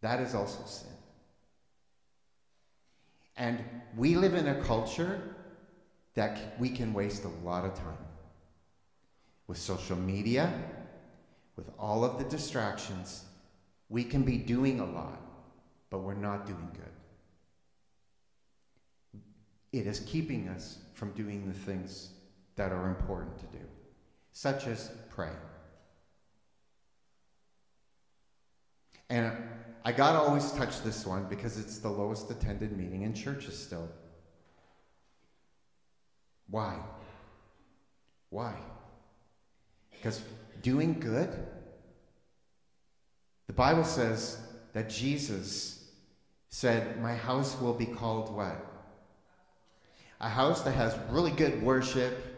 That 0.00 0.20
is 0.20 0.34
also 0.34 0.64
sin. 0.66 0.92
And 3.36 3.62
we 3.96 4.16
live 4.16 4.34
in 4.34 4.48
a 4.48 4.62
culture 4.64 5.20
that 6.14 6.58
we 6.58 6.68
can 6.68 6.92
waste 6.92 7.24
a 7.24 7.28
lot 7.46 7.64
of 7.64 7.74
time 7.74 8.04
with 9.46 9.56
social 9.56 9.96
media, 9.96 10.52
with 11.58 11.70
all 11.76 12.04
of 12.04 12.16
the 12.18 12.24
distractions. 12.24 13.24
We 13.88 14.04
can 14.04 14.22
be 14.22 14.38
doing 14.38 14.78
a 14.78 14.86
lot, 14.86 15.20
but 15.90 15.98
we're 15.98 16.14
not 16.14 16.46
doing 16.46 16.70
good. 16.72 16.84
It 19.72 19.86
is 19.86 20.00
keeping 20.00 20.48
us 20.48 20.78
from 20.94 21.10
doing 21.12 21.46
the 21.46 21.58
things 21.58 22.10
that 22.54 22.70
are 22.70 22.88
important 22.88 23.38
to 23.40 23.46
do, 23.46 23.64
such 24.32 24.66
as 24.68 24.92
pray. 25.10 25.32
And 29.10 29.32
I 29.84 29.92
got 29.92 30.12
to 30.12 30.18
always 30.18 30.52
touch 30.52 30.82
this 30.82 31.04
one 31.04 31.26
because 31.28 31.58
it's 31.58 31.78
the 31.78 31.88
lowest 31.88 32.30
attended 32.30 32.76
meeting 32.76 33.02
in 33.02 33.14
churches 33.14 33.58
still. 33.58 33.88
Why? 36.48 36.78
Why? 38.30 38.54
Because 39.90 40.20
doing 40.62 40.98
good, 41.00 41.30
the 43.46 43.52
Bible 43.52 43.84
says 43.84 44.38
that 44.72 44.88
Jesus 44.88 45.88
said, 46.50 47.00
My 47.00 47.14
house 47.14 47.60
will 47.60 47.74
be 47.74 47.86
called 47.86 48.34
what? 48.34 48.64
A 50.20 50.28
house 50.28 50.62
that 50.62 50.72
has 50.72 50.98
really 51.10 51.30
good 51.30 51.62
worship, 51.62 52.36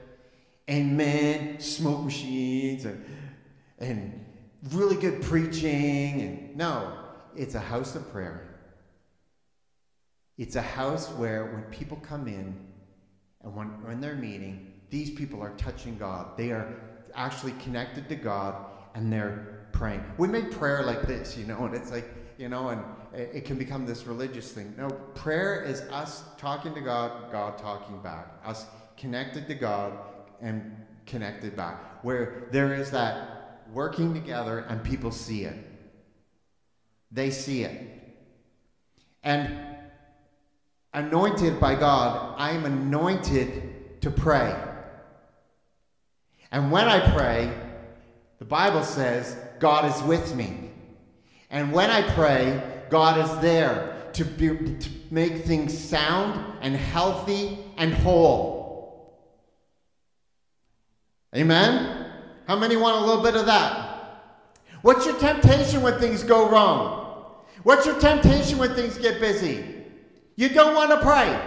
amen, 0.69 1.59
smoke 1.61 2.05
machines, 2.05 2.85
and, 2.85 3.05
and 3.79 4.25
really 4.71 4.97
good 4.97 5.23
preaching. 5.23 6.21
And 6.21 6.57
no, 6.57 6.97
it's 7.37 7.55
a 7.55 7.61
house 7.61 7.95
of 7.95 8.11
prayer. 8.13 8.47
It's 10.37 10.57
a 10.57 10.63
house 10.63 11.09
where 11.11 11.47
when 11.47 11.63
people 11.65 11.99
come 11.99 12.27
in 12.27 12.57
and 13.43 13.55
when, 13.55 13.67
when 13.85 14.01
they're 14.01 14.15
meeting, 14.15 14.73
these 14.91 15.11
people 15.11 15.43
are 15.43 15.53
touching 15.57 15.97
God. 15.99 16.37
They 16.37 16.51
are 16.51 16.90
actually 17.15 17.53
connected 17.53 18.09
to 18.09 18.17
God 18.17 18.55
and 18.95 19.13
they're 19.13 19.67
praying. 19.73 20.05
We 20.19 20.29
make 20.29 20.51
prayer 20.51 20.83
like 20.83 21.03
this, 21.07 21.37
you 21.37 21.47
know, 21.47 21.65
and 21.65 21.75
it's 21.75 21.91
like, 21.91 22.09
you 22.39 22.49
know, 22.49 22.69
and 22.69 22.83
it, 23.13 23.45
can 23.45 23.59
become 23.59 23.87
this 23.87 24.07
religious 24.07 24.53
thing. 24.53 24.75
No, 24.77 24.89
prayer 24.89 25.63
is 25.63 25.83
us 25.91 26.25
talking 26.39 26.75
to 26.75 26.81
God, 26.81 27.31
God 27.31 27.59
talking 27.59 28.01
back, 28.01 28.29
us 28.45 28.67
connected 28.97 29.47
to 29.49 29.55
God 29.55 29.93
and 30.41 30.77
connected 31.07 31.57
back, 31.57 32.05
where 32.05 32.49
there 32.51 32.75
is 32.75 32.91
that 32.91 33.63
working 33.73 34.15
together 34.15 34.61
and 34.69 34.83
people 34.83 35.11
see 35.11 35.45
it. 35.45 35.57
They 37.11 37.31
see 37.31 37.65
it. 37.65 37.87
And 39.23 39.61
anointed 40.95 41.61
by 41.61 41.75
God, 41.75 42.35
I 42.39 42.53
am 42.53 42.65
anointed 42.65 44.01
to 44.01 44.11
pray. 44.11 44.55
And 46.53 46.71
when 46.71 46.89
I 46.89 47.01
pray, 47.13 47.53
the 48.39 48.45
Bible 48.45 48.83
says 48.83 49.37
God 49.59 49.85
is 49.95 50.03
with 50.03 50.35
me. 50.35 50.71
And 51.51 51.73
when 51.73 51.91
I 51.91 52.03
pray, 52.15 52.63
God 52.91 53.19
is 53.19 53.43
there 53.43 54.11
to, 54.15 54.25
be, 54.25 54.49
to 54.49 54.91
make 55.11 55.45
things 55.45 55.77
sound 55.77 56.59
and 56.61 56.75
healthy 56.75 57.59
and 57.77 57.93
whole. 57.93 59.21
Amen? 61.35 62.07
How 62.47 62.57
many 62.57 62.77
want 62.77 62.97
a 62.97 63.07
little 63.07 63.23
bit 63.23 63.37
of 63.37 63.47
that? 63.47 63.91
What's 64.83 65.07
your 65.07 65.19
temptation 65.19 65.83
when 65.83 65.99
things 66.01 66.25
go 66.25 66.49
wrong? 66.51 67.37
What's 67.63 67.87
your 67.87 68.01
temptation 68.01 68.59
when 68.59 68.75
things 68.75 68.97
get 68.99 69.21
busy? 69.21 69.65
You 70.37 70.49
don't 70.49 70.75
want 70.75 70.91
to 70.91 70.97
pray. 70.99 71.39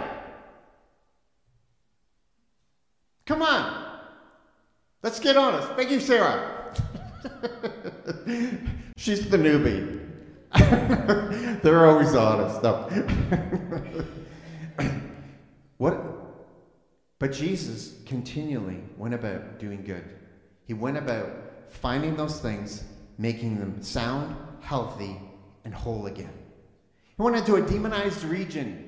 Come 3.26 3.42
on. 3.42 3.83
Let's 5.04 5.20
get 5.20 5.36
honest. 5.36 5.68
Thank 5.72 5.90
you, 5.90 6.00
Sarah. 6.00 6.72
She's 8.96 9.28
the 9.28 9.36
newbie. 9.36 10.00
They're 11.62 11.84
always 11.84 12.14
honest. 12.14 12.62
No. 12.62 12.88
what? 15.76 16.02
But 17.18 17.32
Jesus 17.32 17.98
continually 18.06 18.80
went 18.96 19.12
about 19.12 19.58
doing 19.58 19.84
good. 19.84 20.04
He 20.64 20.72
went 20.72 20.96
about 20.96 21.30
finding 21.68 22.16
those 22.16 22.40
things, 22.40 22.84
making 23.18 23.58
them 23.58 23.82
sound, 23.82 24.34
healthy, 24.62 25.20
and 25.66 25.74
whole 25.74 26.06
again. 26.06 26.32
He 27.14 27.22
went 27.22 27.36
into 27.36 27.56
a 27.56 27.60
demonized 27.60 28.24
region, 28.24 28.83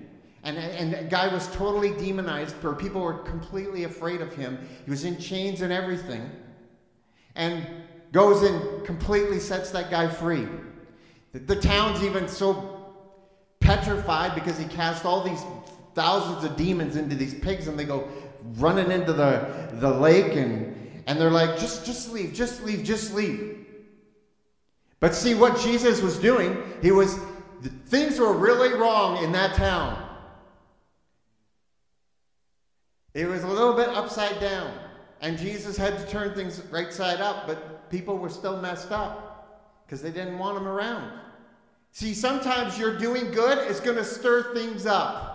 and, 0.47 0.57
and 0.57 0.95
a 0.95 1.05
guy 1.05 1.27
was 1.29 1.49
totally 1.49 1.91
demonized, 1.91 2.55
where 2.63 2.73
people 2.73 3.03
were 3.03 3.19
completely 3.19 3.85
afraid 3.85 4.21
of 4.21 4.35
him. 4.35 4.59
He 4.85 4.91
was 4.91 5.05
in 5.05 5.19
chains 5.19 5.61
and 5.61 5.73
everything. 5.73 6.31
and 7.35 7.67
goes 8.13 8.43
and 8.43 8.85
completely 8.85 9.39
sets 9.39 9.71
that 9.71 9.91
guy 9.91 10.09
free. 10.09 10.47
The, 11.33 11.41
the 11.41 11.57
town's 11.57 12.03
even 12.03 12.29
so 12.29 12.95
petrified 13.61 14.35
because 14.35 14.59
he 14.59 14.65
cast 14.67 15.05
all 15.05 15.23
these 15.23 15.43
thousands 15.95 16.45
of 16.45 16.57
demons 16.57 16.97
into 16.97 17.17
these 17.17 17.35
pigs 17.35 17.69
and 17.69 17.79
they 17.79 17.85
go 17.85 18.09
running 18.55 18.91
into 18.91 19.13
the, 19.13 19.69
the 19.75 19.91
lake 19.91 20.37
and, 20.37 21.03
and 21.07 21.21
they're 21.21 21.31
like, 21.31 21.59
just, 21.59 21.85
just 21.85 22.13
leave, 22.13 22.33
just 22.33 22.63
leave, 22.63 22.85
just 22.85 23.13
leave. 23.13 23.67
But 25.01 25.15
see 25.15 25.35
what 25.35 25.59
Jesus 25.61 26.01
was 26.01 26.19
doing, 26.19 26.57
he 26.81 26.93
was, 26.93 27.19
things 27.87 28.19
were 28.19 28.33
really 28.33 28.73
wrong 28.79 29.23
in 29.23 29.33
that 29.33 29.55
town. 29.57 30.06
It 33.17 33.27
was 33.27 33.45
a 33.45 33.49
little 33.49 33.73
bit 33.73 33.89
upside 33.89 34.39
down. 34.41 34.71
And 35.23 35.39
Jesus 35.39 35.75
had 35.75 35.97
to 35.97 36.07
turn 36.07 36.35
things 36.35 36.61
right 36.71 36.93
side 36.93 37.23
up, 37.23 37.47
but 37.47 37.89
people 37.91 38.19
were 38.19 38.29
still 38.29 38.61
messed 38.61 38.93
up 38.93 39.81
because 39.87 40.03
they 40.03 40.11
didn't 40.11 40.39
want 40.39 40.59
him 40.59 40.69
around. 40.69 41.19
See, 41.93 42.13
sometimes 42.13 42.79
you're 42.79 42.99
doing 42.99 43.31
good, 43.31 43.57
it's 43.71 43.81
going 43.81 43.97
to 43.97 44.05
stir 44.05 44.53
things 44.53 44.85
up. 44.85 45.33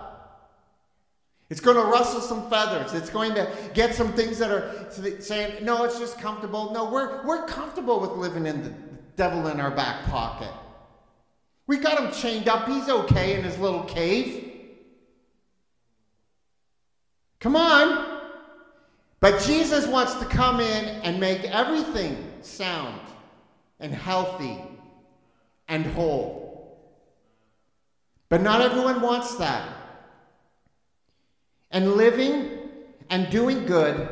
It's 1.50 1.58
going 1.58 1.76
to 1.76 1.82
rustle 1.82 2.20
some 2.20 2.48
feathers. 2.48 2.94
It's 2.94 3.10
going 3.10 3.34
to 3.34 3.52
get 3.74 3.96
some 3.96 4.12
things 4.12 4.38
that 4.38 4.52
are 4.52 4.88
saying, 5.18 5.64
no, 5.64 5.82
it's 5.82 5.98
just 5.98 6.20
comfortable. 6.20 6.72
No, 6.72 6.88
we're, 6.88 7.26
we're 7.26 7.46
comfortable 7.46 7.98
with 7.98 8.12
living 8.12 8.46
in 8.46 8.62
the 8.62 8.72
devil 9.16 9.48
in 9.48 9.58
our 9.58 9.72
back 9.72 10.04
pocket. 10.04 10.52
We 11.66 11.78
got 11.78 11.98
him 11.98 12.12
chained 12.12 12.48
up. 12.48 12.68
He's 12.68 12.88
okay 12.88 13.36
in 13.36 13.42
his 13.42 13.58
little 13.58 13.82
cave. 13.82 14.51
Come 17.42 17.56
on. 17.56 18.20
But 19.18 19.42
Jesus 19.42 19.86
wants 19.86 20.14
to 20.14 20.24
come 20.26 20.60
in 20.60 20.84
and 21.02 21.18
make 21.18 21.42
everything 21.44 22.32
sound 22.40 23.00
and 23.80 23.92
healthy 23.92 24.58
and 25.66 25.84
whole. 25.84 26.78
But 28.28 28.42
not 28.42 28.60
everyone 28.60 29.00
wants 29.00 29.34
that. 29.36 29.68
And 31.72 31.94
living 31.94 32.60
and 33.10 33.28
doing 33.28 33.66
good 33.66 34.08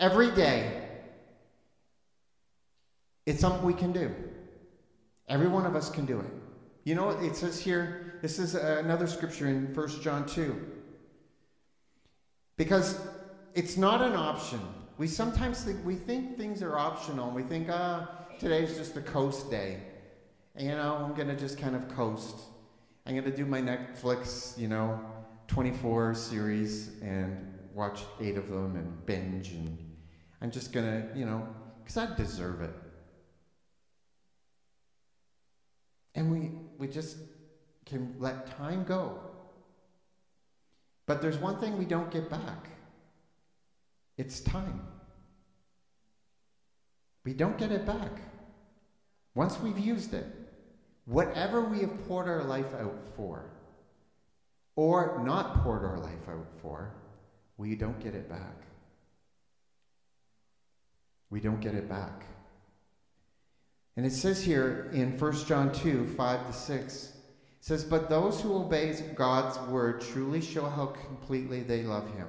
every 0.00 0.32
day, 0.32 0.88
it's 3.26 3.40
something 3.40 3.62
we 3.62 3.74
can 3.74 3.92
do. 3.92 4.12
Every 5.28 5.46
one 5.46 5.66
of 5.66 5.76
us 5.76 5.88
can 5.88 6.04
do 6.04 6.18
it. 6.18 6.32
You 6.82 6.96
know 6.96 7.06
what 7.06 7.22
it 7.22 7.36
says 7.36 7.60
here? 7.60 8.18
This 8.22 8.40
is 8.40 8.56
another 8.56 9.06
scripture 9.06 9.46
in 9.46 9.72
1 9.72 9.88
John 10.00 10.26
2. 10.26 10.81
Because 12.56 13.00
it's 13.54 13.76
not 13.76 14.02
an 14.02 14.14
option. 14.14 14.60
We 14.98 15.06
sometimes 15.06 15.64
think 15.64 15.84
we 15.84 15.94
think 15.94 16.36
things 16.36 16.62
are 16.62 16.78
optional. 16.78 17.30
We 17.30 17.42
think, 17.42 17.68
ah, 17.70 18.08
today's 18.38 18.76
just 18.76 18.96
a 18.96 19.00
coast 19.00 19.50
day. 19.50 19.78
And, 20.54 20.66
you 20.68 20.74
know, 20.74 20.96
I'm 20.96 21.14
gonna 21.14 21.36
just 21.36 21.58
kind 21.58 21.74
of 21.74 21.88
coast. 21.88 22.36
I'm 23.06 23.14
gonna 23.14 23.34
do 23.34 23.46
my 23.46 23.60
Netflix, 23.60 24.56
you 24.58 24.68
know, 24.68 25.00
24 25.48 26.14
series 26.14 27.00
and 27.02 27.58
watch 27.74 28.02
eight 28.20 28.36
of 28.36 28.48
them 28.48 28.76
and 28.76 29.06
binge 29.06 29.52
and 29.52 29.78
I'm 30.40 30.50
just 30.50 30.72
gonna, 30.72 31.06
you 31.14 31.24
know, 31.24 31.46
because 31.82 31.96
I 31.96 32.14
deserve 32.16 32.60
it. 32.60 32.74
And 36.14 36.30
we 36.30 36.50
we 36.78 36.88
just 36.88 37.16
can 37.86 38.14
let 38.18 38.58
time 38.58 38.84
go. 38.84 39.20
But 41.12 41.20
there's 41.20 41.36
one 41.36 41.58
thing 41.58 41.76
we 41.76 41.84
don't 41.84 42.10
get 42.10 42.30
back 42.30 42.70
it's 44.16 44.40
time. 44.40 44.80
We 47.22 47.34
don't 47.34 47.58
get 47.58 47.70
it 47.70 47.84
back. 47.84 48.12
Once 49.34 49.60
we've 49.60 49.78
used 49.78 50.14
it, 50.14 50.24
whatever 51.04 51.60
we 51.60 51.80
have 51.80 52.08
poured 52.08 52.28
our 52.28 52.42
life 52.44 52.72
out 52.80 52.98
for, 53.14 53.44
or 54.74 55.22
not 55.22 55.62
poured 55.62 55.84
our 55.84 55.98
life 55.98 56.30
out 56.30 56.46
for, 56.62 56.94
we 57.58 57.74
don't 57.74 58.00
get 58.00 58.14
it 58.14 58.30
back. 58.30 58.64
We 61.28 61.40
don't 61.40 61.60
get 61.60 61.74
it 61.74 61.90
back. 61.90 62.24
And 63.98 64.06
it 64.06 64.12
says 64.12 64.42
here 64.42 64.90
in 64.94 65.18
1 65.18 65.32
John 65.44 65.72
2 65.74 66.06
5 66.06 66.46
to 66.46 66.52
6, 66.54 67.04
it 67.04 67.11
says, 67.62 67.84
But 67.84 68.10
those 68.10 68.40
who 68.40 68.56
obey 68.56 68.92
God's 69.14 69.56
word 69.70 70.00
truly 70.00 70.40
show 70.42 70.68
how 70.68 70.86
completely 70.86 71.60
they 71.60 71.84
love 71.84 72.12
him. 72.16 72.26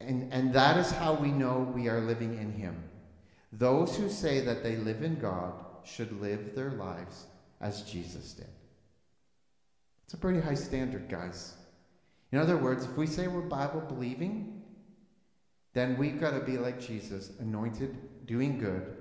And, 0.00 0.30
and 0.32 0.52
that 0.52 0.76
is 0.76 0.90
how 0.90 1.14
we 1.14 1.30
know 1.32 1.72
we 1.74 1.88
are 1.88 2.00
living 2.00 2.38
in 2.38 2.52
him. 2.52 2.84
Those 3.52 3.96
who 3.96 4.10
say 4.10 4.40
that 4.40 4.62
they 4.62 4.76
live 4.76 5.02
in 5.02 5.18
God 5.18 5.54
should 5.82 6.20
live 6.20 6.54
their 6.54 6.72
lives 6.72 7.24
as 7.62 7.82
Jesus 7.82 8.34
did. 8.34 8.48
It's 10.04 10.14
a 10.14 10.18
pretty 10.18 10.40
high 10.40 10.54
standard, 10.54 11.08
guys. 11.08 11.54
In 12.32 12.38
other 12.38 12.58
words, 12.58 12.84
if 12.84 12.96
we 12.98 13.06
say 13.06 13.28
we're 13.28 13.40
Bible 13.40 13.80
believing, 13.80 14.62
then 15.72 15.96
we've 15.96 16.20
got 16.20 16.32
to 16.32 16.40
be 16.40 16.58
like 16.58 16.78
Jesus, 16.78 17.32
anointed, 17.40 18.26
doing 18.26 18.58
good, 18.58 18.94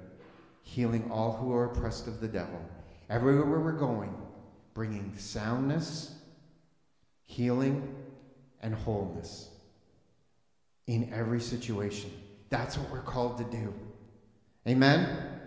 healing 0.61 1.11
all 1.11 1.33
who 1.33 1.51
are 1.51 1.65
oppressed 1.65 2.07
of 2.07 2.21
the 2.21 2.27
devil 2.29 2.61
everywhere 3.09 3.59
we're 3.59 3.71
going, 3.71 4.13
bringing 4.73 5.17
soundness, 5.17 6.13
healing, 7.25 7.95
and 8.61 8.75
wholeness 8.75 9.49
in 10.87 11.11
every 11.13 11.39
situation. 11.39 12.11
That's 12.49 12.77
what 12.77 12.89
we're 12.91 13.01
called 13.01 13.37
to 13.37 13.43
do. 13.45 13.73
Amen? 14.67 15.39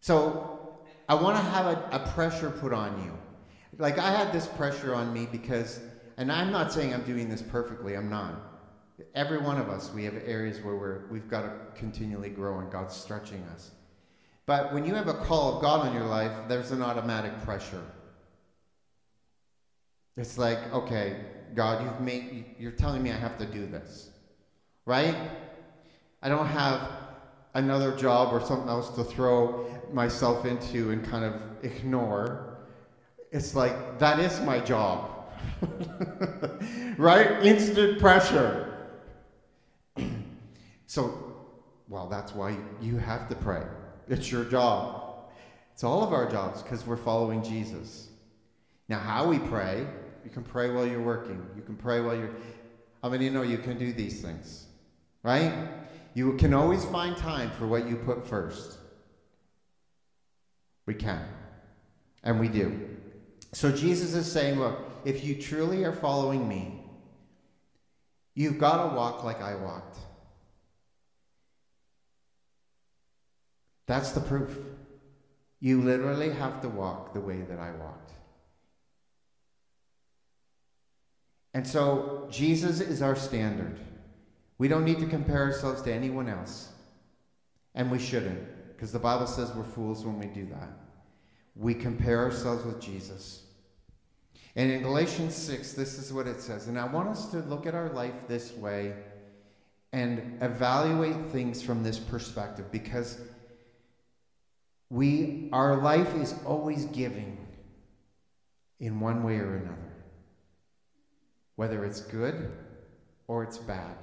So, 0.00 0.78
I 1.08 1.14
want 1.14 1.36
to 1.36 1.42
have 1.42 1.66
a, 1.66 1.88
a, 1.92 2.08
pressure 2.10 2.50
put 2.50 2.72
on 2.72 3.02
you. 3.04 3.16
Like, 3.78 3.98
I 3.98 4.10
had 4.10 4.32
this 4.32 4.46
pressure 4.46 4.94
on 4.94 5.12
me 5.12 5.26
because, 5.30 5.80
and 6.18 6.30
I'm 6.30 6.52
not 6.52 6.72
saying 6.72 6.92
I'm 6.92 7.04
doing 7.04 7.28
this 7.28 7.40
perfectly, 7.40 7.96
I'm 7.96 8.10
not. 8.10 8.34
Every 9.14 9.38
one 9.38 9.58
of 9.58 9.68
us, 9.68 9.90
we 9.94 10.04
have 10.04 10.14
areas 10.26 10.60
where 10.60 10.76
we're, 10.76 11.06
we've 11.10 11.28
got 11.28 11.42
to 11.42 11.52
continually 11.74 12.28
grow 12.28 12.58
and 12.58 12.70
God's 12.70 12.94
stretching 12.94 13.42
us. 13.54 13.70
But 14.48 14.72
when 14.72 14.86
you 14.86 14.94
have 14.94 15.08
a 15.08 15.14
call 15.14 15.56
of 15.56 15.60
God 15.62 15.86
on 15.86 15.94
your 15.94 16.06
life, 16.06 16.32
there's 16.48 16.70
an 16.70 16.80
automatic 16.80 17.38
pressure. 17.42 17.82
It's 20.16 20.38
like, 20.38 20.72
okay, 20.72 21.18
God, 21.54 21.84
you've 21.84 22.00
made, 22.00 22.46
you're 22.58 22.72
telling 22.72 23.02
me 23.02 23.10
I 23.10 23.16
have 23.16 23.36
to 23.40 23.44
do 23.44 23.66
this, 23.66 24.08
right? 24.86 25.14
I 26.22 26.30
don't 26.30 26.46
have 26.46 26.80
another 27.52 27.94
job 27.94 28.32
or 28.32 28.40
something 28.40 28.70
else 28.70 28.88
to 28.96 29.04
throw 29.04 29.66
myself 29.92 30.46
into 30.46 30.92
and 30.92 31.04
kind 31.04 31.26
of 31.26 31.42
ignore. 31.62 32.56
It's 33.30 33.54
like, 33.54 33.98
that 33.98 34.18
is 34.18 34.40
my 34.40 34.60
job, 34.60 35.28
right? 36.96 37.44
Instant 37.44 37.98
pressure. 37.98 38.88
so, 40.86 41.34
well, 41.86 42.08
that's 42.08 42.32
why 42.34 42.56
you 42.80 42.96
have 42.96 43.28
to 43.28 43.34
pray. 43.36 43.62
It's 44.08 44.30
your 44.30 44.44
job. 44.44 45.28
It's 45.74 45.84
all 45.84 46.02
of 46.02 46.12
our 46.12 46.30
jobs 46.30 46.62
because 46.62 46.86
we're 46.86 46.96
following 46.96 47.42
Jesus. 47.42 48.08
Now, 48.88 48.98
how 48.98 49.28
we 49.28 49.38
pray, 49.38 49.86
you 50.24 50.30
can 50.30 50.42
pray 50.42 50.70
while 50.70 50.86
you're 50.86 51.02
working. 51.02 51.46
You 51.56 51.62
can 51.62 51.76
pray 51.76 52.00
while 52.00 52.16
you're. 52.16 52.30
How 53.02 53.10
many 53.10 53.26
you 53.26 53.30
know 53.30 53.42
you 53.42 53.58
can 53.58 53.78
do 53.78 53.92
these 53.92 54.20
things? 54.20 54.66
Right? 55.22 55.52
You 56.14 56.36
can 56.36 56.54
always 56.54 56.84
find 56.86 57.16
time 57.16 57.50
for 57.52 57.66
what 57.66 57.88
you 57.88 57.96
put 57.96 58.26
first. 58.26 58.78
We 60.86 60.94
can. 60.94 61.22
And 62.24 62.40
we 62.40 62.48
do. 62.48 62.96
So 63.52 63.70
Jesus 63.70 64.14
is 64.14 64.30
saying, 64.30 64.58
look, 64.58 64.78
if 65.04 65.24
you 65.24 65.40
truly 65.40 65.84
are 65.84 65.92
following 65.92 66.48
me, 66.48 66.82
you've 68.34 68.58
got 68.58 68.88
to 68.88 68.96
walk 68.96 69.22
like 69.22 69.40
I 69.40 69.54
walked. 69.54 69.98
That's 73.88 74.12
the 74.12 74.20
proof. 74.20 74.56
You 75.60 75.82
literally 75.82 76.30
have 76.30 76.60
to 76.60 76.68
walk 76.68 77.14
the 77.14 77.20
way 77.20 77.40
that 77.40 77.58
I 77.58 77.72
walked. 77.72 78.12
And 81.54 81.66
so 81.66 82.28
Jesus 82.30 82.80
is 82.80 83.02
our 83.02 83.16
standard. 83.16 83.80
We 84.58 84.68
don't 84.68 84.84
need 84.84 85.00
to 85.00 85.06
compare 85.06 85.42
ourselves 85.42 85.82
to 85.82 85.92
anyone 85.92 86.28
else. 86.28 86.68
And 87.74 87.90
we 87.90 87.98
shouldn't, 87.98 88.38
because 88.68 88.92
the 88.92 88.98
Bible 88.98 89.26
says 89.26 89.52
we're 89.52 89.64
fools 89.64 90.04
when 90.04 90.18
we 90.18 90.26
do 90.26 90.46
that. 90.46 90.68
We 91.56 91.74
compare 91.74 92.18
ourselves 92.18 92.64
with 92.64 92.80
Jesus. 92.80 93.44
And 94.54 94.70
in 94.70 94.82
Galatians 94.82 95.34
6, 95.34 95.72
this 95.72 95.98
is 95.98 96.12
what 96.12 96.26
it 96.26 96.40
says. 96.40 96.68
And 96.68 96.78
I 96.78 96.86
want 96.86 97.08
us 97.08 97.30
to 97.30 97.38
look 97.38 97.66
at 97.66 97.74
our 97.74 97.88
life 97.88 98.28
this 98.28 98.52
way 98.52 98.94
and 99.92 100.38
evaluate 100.42 101.16
things 101.32 101.62
from 101.62 101.82
this 101.82 101.98
perspective 101.98 102.70
because 102.70 103.20
we, 104.90 105.48
our 105.52 105.76
life 105.76 106.14
is 106.14 106.34
always 106.44 106.86
giving 106.86 107.36
in 108.80 109.00
one 109.00 109.22
way 109.22 109.36
or 109.36 109.56
another, 109.56 109.92
whether 111.56 111.84
it's 111.84 112.00
good 112.00 112.52
or 113.26 113.42
it's 113.42 113.58
bad. 113.58 113.96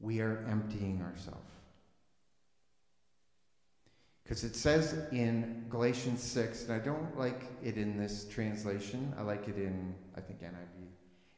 We 0.00 0.20
are 0.20 0.44
emptying 0.48 1.00
ourselves. 1.02 1.40
Because 4.22 4.42
it 4.42 4.56
says 4.56 5.04
in 5.12 5.66
Galatians 5.70 6.20
6, 6.20 6.64
and 6.64 6.72
I 6.72 6.84
don't 6.84 7.16
like 7.16 7.44
it 7.62 7.76
in 7.76 7.96
this 7.96 8.26
translation, 8.28 9.14
I 9.16 9.22
like 9.22 9.46
it 9.46 9.56
in, 9.56 9.94
I 10.16 10.20
think, 10.20 10.42
NIV. 10.42 10.88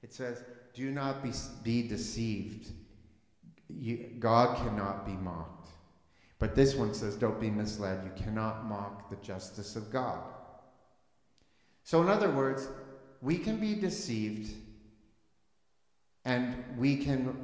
It 0.02 0.14
says, 0.14 0.42
Do 0.72 0.90
not 0.90 1.22
be, 1.22 1.30
be 1.62 1.86
deceived. 1.86 2.72
You, 3.68 4.08
God 4.18 4.56
cannot 4.56 5.04
be 5.04 5.12
mocked. 5.12 5.57
But 6.38 6.54
this 6.54 6.74
one 6.74 6.94
says, 6.94 7.16
Don't 7.16 7.40
be 7.40 7.50
misled. 7.50 8.04
You 8.04 8.22
cannot 8.22 8.66
mock 8.66 9.10
the 9.10 9.16
justice 9.16 9.76
of 9.76 9.90
God. 9.90 10.20
So, 11.82 12.02
in 12.02 12.08
other 12.08 12.30
words, 12.30 12.68
we 13.20 13.38
can 13.38 13.58
be 13.58 13.74
deceived 13.74 14.54
and 16.24 16.62
we 16.76 16.96
can 16.96 17.34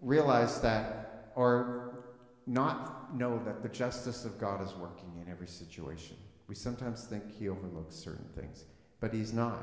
realize 0.00 0.60
that, 0.60 1.32
or 1.36 2.04
not 2.46 3.14
know 3.16 3.40
that 3.44 3.62
the 3.62 3.68
justice 3.68 4.24
of 4.24 4.38
God 4.38 4.62
is 4.62 4.74
working 4.74 5.12
in 5.24 5.30
every 5.30 5.46
situation. 5.46 6.16
We 6.48 6.54
sometimes 6.56 7.04
think 7.04 7.22
he 7.38 7.48
overlooks 7.48 7.94
certain 7.94 8.28
things, 8.34 8.64
but 8.98 9.14
he's 9.14 9.32
not. 9.32 9.62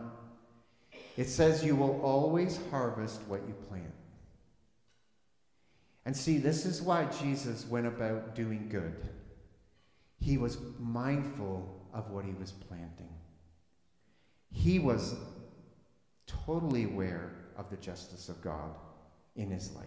It 1.17 1.27
says 1.27 1.65
you 1.65 1.75
will 1.75 1.99
always 2.01 2.59
harvest 2.71 3.21
what 3.27 3.41
you 3.47 3.53
plant. 3.67 3.93
And 6.07 6.15
see, 6.15 6.37
this 6.37 6.65
is 6.65 6.81
why 6.81 7.03
Jesus 7.21 7.67
went 7.67 7.85
about 7.85 8.33
doing 8.33 8.69
good. 8.69 9.09
He 10.21 10.37
was 10.37 10.57
mindful 10.79 11.85
of 11.93 12.11
what 12.11 12.23
he 12.23 12.31
was 12.31 12.51
planting. 12.51 13.09
He 14.49 14.79
was 14.79 15.15
totally 16.25 16.85
aware 16.85 17.33
of 17.57 17.69
the 17.69 17.75
justice 17.75 18.29
of 18.29 18.41
God 18.41 18.69
in 19.35 19.51
his 19.51 19.73
life. 19.73 19.85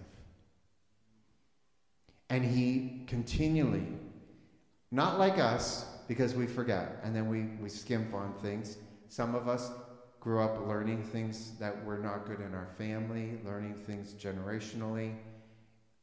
And 2.29 2.45
he 2.45 3.05
continually, 3.07 3.87
not 4.91 5.19
like 5.19 5.39
us, 5.39 5.87
because 6.07 6.35
we 6.35 6.47
forget 6.47 7.01
and 7.03 7.17
then 7.17 7.31
we, 7.31 7.45
we 7.63 7.71
skimp 7.71 8.13
on 8.13 8.35
things. 8.43 8.77
Some 9.09 9.35
of 9.35 9.49
us 9.49 9.71
grew 10.21 10.43
up 10.43 10.69
learning 10.69 11.03
things 11.03 11.53
that 11.59 11.83
were 11.83 11.97
not 11.97 12.27
good 12.27 12.41
in 12.41 12.55
our 12.55 12.69
family, 12.77 13.39
learning 13.43 13.75
things 13.75 14.13
generationally, 14.13 15.15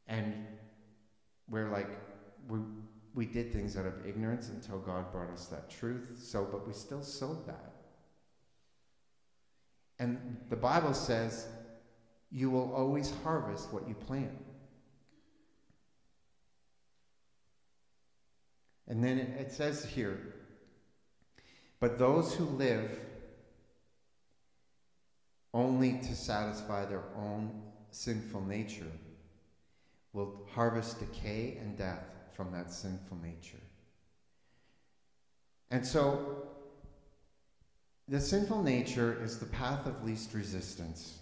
and 0.08 0.34
we're 1.50 1.70
like, 1.70 1.90
we, 2.48 2.60
we 3.14 3.26
did 3.26 3.52
things 3.52 3.78
out 3.78 3.86
of 3.86 4.06
ignorance 4.06 4.50
until 4.50 4.80
God 4.80 5.12
brought 5.12 5.30
us 5.32 5.48
that 5.48 5.70
truth. 5.70 6.18
So, 6.18 6.48
but 6.50 6.68
we 6.68 6.74
still 6.74 7.02
sowed 7.02 7.46
that. 7.48 7.74
And 10.00 10.38
the 10.50 10.56
Bible 10.56 10.94
says, 10.94 11.48
you 12.32 12.50
will 12.50 12.74
always 12.74 13.12
harvest 13.24 13.74
what 13.74 13.88
you 13.88 13.96
plant. 13.96 14.38
And 18.88 19.04
then 19.04 19.18
it 19.18 19.52
says 19.52 19.84
here, 19.84 20.36
but 21.80 22.00
those 22.00 22.34
who 22.34 22.46
live 22.46 23.00
only 25.54 25.94
to 25.94 26.16
satisfy 26.16 26.86
their 26.86 27.04
own 27.16 27.62
sinful 27.92 28.42
nature 28.46 28.92
will 30.14 30.48
harvest 30.54 31.00
decay 31.00 31.58
and 31.60 31.78
death 31.78 32.04
from 32.32 32.52
that 32.52 32.72
sinful 32.72 33.18
nature. 33.18 33.58
And 35.70 35.86
so, 35.86 36.48
the 38.08 38.22
sinful 38.22 38.64
nature 38.64 39.22
is 39.22 39.38
the 39.38 39.46
path 39.46 39.86
of 39.86 40.04
least 40.04 40.34
resistance. 40.34 41.20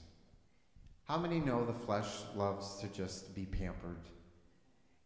How 1.06 1.18
many 1.18 1.40
know 1.40 1.66
the 1.66 1.74
flesh 1.74 2.08
loves 2.36 2.80
to 2.80 2.88
just 2.88 3.34
be 3.34 3.46
pampered? 3.46 4.02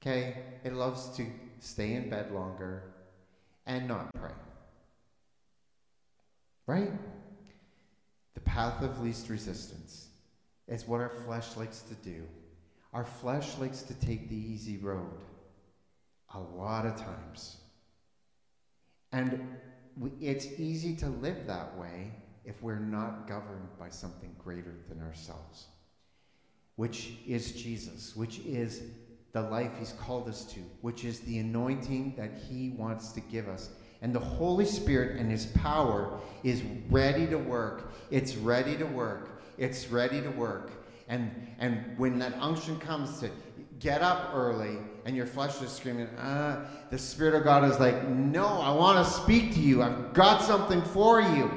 Okay? 0.01 0.37
It 0.63 0.73
loves 0.73 1.09
to 1.17 1.25
stay 1.59 1.93
in 1.93 2.09
bed 2.09 2.31
longer 2.31 2.83
and 3.65 3.87
not 3.87 4.13
pray. 4.13 4.31
Right? 6.67 6.91
The 8.33 8.41
path 8.41 8.81
of 8.81 9.01
least 9.01 9.29
resistance 9.29 10.07
is 10.67 10.87
what 10.87 11.01
our 11.01 11.09
flesh 11.25 11.55
likes 11.57 11.81
to 11.81 11.95
do. 11.95 12.23
Our 12.93 13.05
flesh 13.05 13.57
likes 13.57 13.83
to 13.83 13.93
take 13.93 14.29
the 14.29 14.35
easy 14.35 14.77
road 14.77 15.21
a 16.33 16.39
lot 16.39 16.85
of 16.85 16.95
times. 16.95 17.57
And 19.11 19.57
it's 20.19 20.45
easy 20.59 20.95
to 20.97 21.07
live 21.07 21.45
that 21.47 21.77
way 21.77 22.11
if 22.45 22.61
we're 22.61 22.79
not 22.79 23.27
governed 23.27 23.67
by 23.77 23.89
something 23.89 24.35
greater 24.37 24.75
than 24.87 25.01
ourselves, 25.01 25.67
which 26.77 27.13
is 27.27 27.51
Jesus, 27.51 28.15
which 28.15 28.39
is 28.39 28.81
the 29.33 29.41
life 29.41 29.71
He's 29.77 29.93
called 29.93 30.27
us 30.27 30.45
to, 30.53 30.59
which 30.81 31.05
is 31.05 31.19
the 31.21 31.39
anointing 31.39 32.15
that 32.17 32.31
He 32.49 32.69
wants 32.69 33.11
to 33.11 33.21
give 33.21 33.47
us. 33.47 33.69
And 34.01 34.15
the 34.15 34.19
Holy 34.19 34.65
Spirit 34.65 35.19
and 35.19 35.29
His 35.29 35.47
power 35.47 36.19
is 36.43 36.63
ready 36.89 37.27
to 37.27 37.37
work. 37.37 37.91
It's 38.09 38.35
ready 38.35 38.75
to 38.77 38.85
work. 38.85 39.41
It's 39.57 39.89
ready 39.89 40.21
to 40.21 40.29
work. 40.29 40.71
And, 41.09 41.31
and 41.57 41.97
when 41.97 42.19
that 42.19 42.33
unction 42.39 42.79
comes 42.79 43.19
to 43.19 43.31
get 43.79 44.01
up 44.01 44.31
early 44.33 44.77
and 45.05 45.15
your 45.15 45.25
flesh 45.25 45.59
is 45.61 45.71
screaming, 45.71 46.07
ah, 46.19 46.61
the 46.91 46.97
Spirit 46.97 47.33
of 47.33 47.43
God 47.43 47.69
is 47.69 47.79
like, 47.79 48.07
no, 48.07 48.45
I 48.45 48.71
want 48.71 49.05
to 49.05 49.11
speak 49.11 49.53
to 49.55 49.59
you. 49.59 49.81
I've 49.81 50.13
got 50.13 50.43
something 50.43 50.83
for 50.83 51.19
you. 51.19 51.51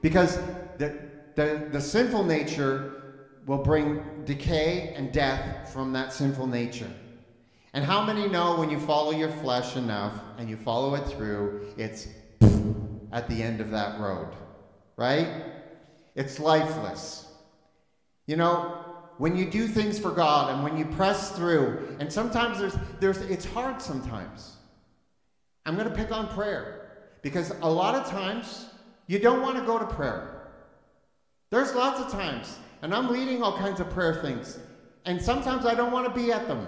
Because 0.00 0.36
the, 0.78 0.98
the, 1.34 1.68
the 1.70 1.80
sinful 1.80 2.24
nature 2.24 3.02
will 3.46 3.62
bring 3.62 4.02
decay 4.24 4.94
and 4.96 5.12
death 5.12 5.70
from 5.72 5.92
that 5.92 6.12
sinful 6.12 6.46
nature. 6.46 6.90
And 7.74 7.84
how 7.84 8.04
many 8.04 8.28
know 8.28 8.56
when 8.56 8.70
you 8.70 8.78
follow 8.78 9.10
your 9.10 9.30
flesh 9.30 9.76
enough 9.76 10.18
and 10.38 10.48
you 10.48 10.56
follow 10.56 10.94
it 10.94 11.06
through, 11.08 11.74
it's 11.76 12.08
at 13.12 13.28
the 13.28 13.42
end 13.42 13.60
of 13.60 13.70
that 13.70 14.00
road, 14.00 14.34
right? 14.96 15.44
It's 16.14 16.38
lifeless. 16.38 17.26
You 18.26 18.36
know, 18.36 18.83
when 19.18 19.36
you 19.36 19.48
do 19.50 19.66
things 19.66 19.98
for 19.98 20.10
God 20.10 20.52
and 20.52 20.62
when 20.62 20.76
you 20.76 20.84
press 20.84 21.32
through, 21.32 21.96
and 22.00 22.12
sometimes 22.12 22.58
there's, 22.58 22.76
there's, 23.00 23.18
it's 23.18 23.44
hard 23.44 23.80
sometimes. 23.80 24.56
I'm 25.66 25.76
going 25.76 25.88
to 25.88 25.94
pick 25.94 26.12
on 26.12 26.28
prayer 26.28 26.88
because 27.22 27.50
a 27.62 27.70
lot 27.70 27.94
of 27.94 28.06
times 28.10 28.66
you 29.06 29.18
don't 29.18 29.40
want 29.40 29.56
to 29.56 29.62
go 29.64 29.78
to 29.78 29.86
prayer. 29.86 30.50
There's 31.50 31.74
lots 31.74 32.00
of 32.00 32.10
times, 32.10 32.58
and 32.82 32.94
I'm 32.94 33.08
leading 33.08 33.42
all 33.42 33.56
kinds 33.56 33.80
of 33.80 33.88
prayer 33.90 34.14
things, 34.16 34.58
and 35.04 35.20
sometimes 35.20 35.64
I 35.64 35.74
don't 35.74 35.92
want 35.92 36.12
to 36.12 36.20
be 36.20 36.32
at 36.32 36.48
them. 36.48 36.66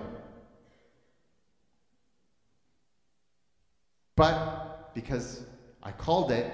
But 4.14 4.94
because 4.94 5.42
I 5.82 5.92
called 5.92 6.32
it, 6.32 6.50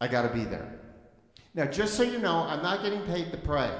I 0.00 0.06
got 0.06 0.22
to 0.22 0.28
be 0.28 0.44
there. 0.44 0.78
Now, 1.54 1.64
just 1.64 1.94
so 1.94 2.04
you 2.04 2.18
know, 2.18 2.44
I'm 2.44 2.62
not 2.62 2.82
getting 2.82 3.02
paid 3.02 3.32
to 3.32 3.38
pray. 3.38 3.72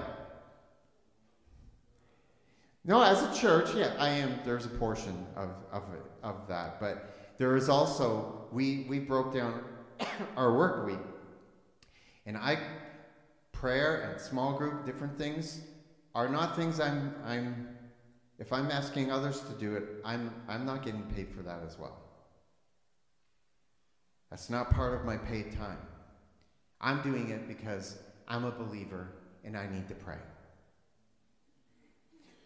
No, 2.85 3.03
as 3.03 3.23
a 3.23 3.41
church, 3.41 3.75
yeah, 3.75 3.93
I 3.99 4.09
am. 4.09 4.39
There's 4.45 4.65
a 4.65 4.71
portion 4.71 5.27
of, 5.37 5.51
of, 5.73 5.85
of 6.23 6.49
that. 6.49 6.81
But 6.81 7.35
there 7.39 7.57
is 7.57 7.69
also, 7.69 8.47
we, 8.53 8.87
we 8.89 8.99
broke 8.99 9.35
down 9.35 9.63
our 10.37 10.57
work 10.57 10.87
week. 10.87 10.99
And 12.27 12.37
I, 12.37 12.59
prayer 13.53 14.11
and 14.11 14.21
small 14.21 14.55
group, 14.55 14.87
different 14.87 15.19
things, 15.19 15.61
are 16.15 16.29
not 16.29 16.57
things 16.57 16.81
I'm, 16.81 17.15
I'm 17.25 17.69
if 18.39 18.53
I'm 18.53 18.71
asking 18.71 19.11
others 19.11 19.41
to 19.41 19.53
do 19.55 19.75
it, 19.75 19.85
I'm, 20.05 20.33
I'm 20.49 20.65
not 20.65 20.85
getting 20.85 21.03
paid 21.03 21.29
for 21.29 21.43
that 21.43 21.61
as 21.67 21.77
well. 21.79 21.99
That's 24.31 24.49
not 24.49 24.71
part 24.71 24.95
of 24.95 25.05
my 25.05 25.17
paid 25.17 25.53
time. 25.57 25.79
I'm 26.81 27.03
doing 27.03 27.31
it 27.31 27.49
because 27.49 27.99
I'm 28.29 28.45
a 28.45 28.51
believer 28.51 29.09
and 29.45 29.57
I 29.57 29.67
need 29.69 29.89
to 29.89 29.95
pray. 29.95 30.19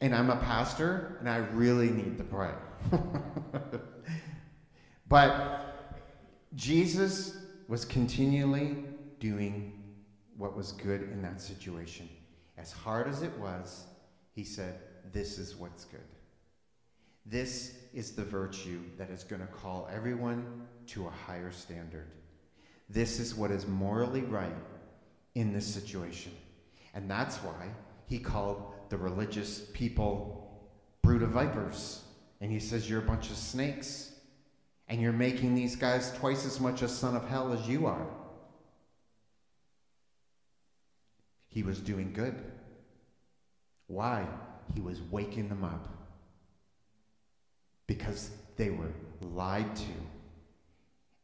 And 0.03 0.17
I'm 0.17 0.31
a 0.31 0.37
pastor 0.37 1.17
and 1.21 1.29
I 1.29 1.37
really 1.37 1.89
need 1.89 2.19
to 2.19 2.25
pray. 2.25 2.51
but 5.09 6.01
Jesus 6.57 7.37
was 7.69 7.85
continually 7.85 8.79
doing 9.21 9.81
what 10.37 10.57
was 10.57 10.73
good 10.73 11.03
in 11.03 11.23
that 11.23 11.41
situation. 11.41 12.09
As 12.59 12.73
hard 12.73 13.07
as 13.07 13.23
it 13.23 13.31
was, 13.39 13.85
he 14.33 14.43
said, 14.43 14.81
This 15.13 15.39
is 15.39 15.55
what's 15.55 15.85
good. 15.85 16.01
This 17.25 17.77
is 17.95 18.11
the 18.11 18.25
virtue 18.25 18.81
that 18.99 19.09
is 19.09 19.23
going 19.23 19.41
to 19.41 19.47
call 19.47 19.89
everyone 19.95 20.67
to 20.89 21.07
a 21.07 21.11
higher 21.11 21.53
standard. 21.53 22.09
This 22.89 23.21
is 23.21 23.37
what 23.37 23.53
is 23.53 23.69
morally 23.69 24.23
right 24.23 24.57
in 25.37 25.53
this 25.53 25.73
situation. 25.73 26.33
And 26.93 27.09
that's 27.09 27.37
why 27.37 27.69
he 28.07 28.19
called 28.19 28.72
the 28.93 28.99
religious 28.99 29.63
people 29.73 30.69
brood 31.01 31.23
of 31.23 31.31
vipers. 31.31 32.03
And 32.43 32.53
he 32.53 32.61
says, 32.61 32.89
You're 32.89 33.01
a 33.01 33.07
bunch 33.07 33.31
of 33.31 33.37
snakes. 33.37 34.13
And 34.87 35.01
you're 35.01 35.13
making 35.13 35.55
these 35.55 35.77
guys 35.77 36.13
twice 36.19 36.45
as 36.45 36.61
much 36.61 36.83
a 36.83 36.89
son 36.89 37.17
of 37.17 37.27
hell 37.27 37.55
as 37.55 37.67
you 37.67 37.87
are. 37.87 38.07
He 41.49 41.63
was 41.63 41.81
doing 41.81 42.13
good. 42.13 42.35
Why? 43.87 44.27
He 44.75 44.81
was 44.83 45.01
waking 45.11 45.49
them 45.49 45.65
up 45.65 45.89
because 47.87 48.31
they 48.57 48.69
were 48.69 48.93
lied 49.23 49.75
to, 49.75 49.93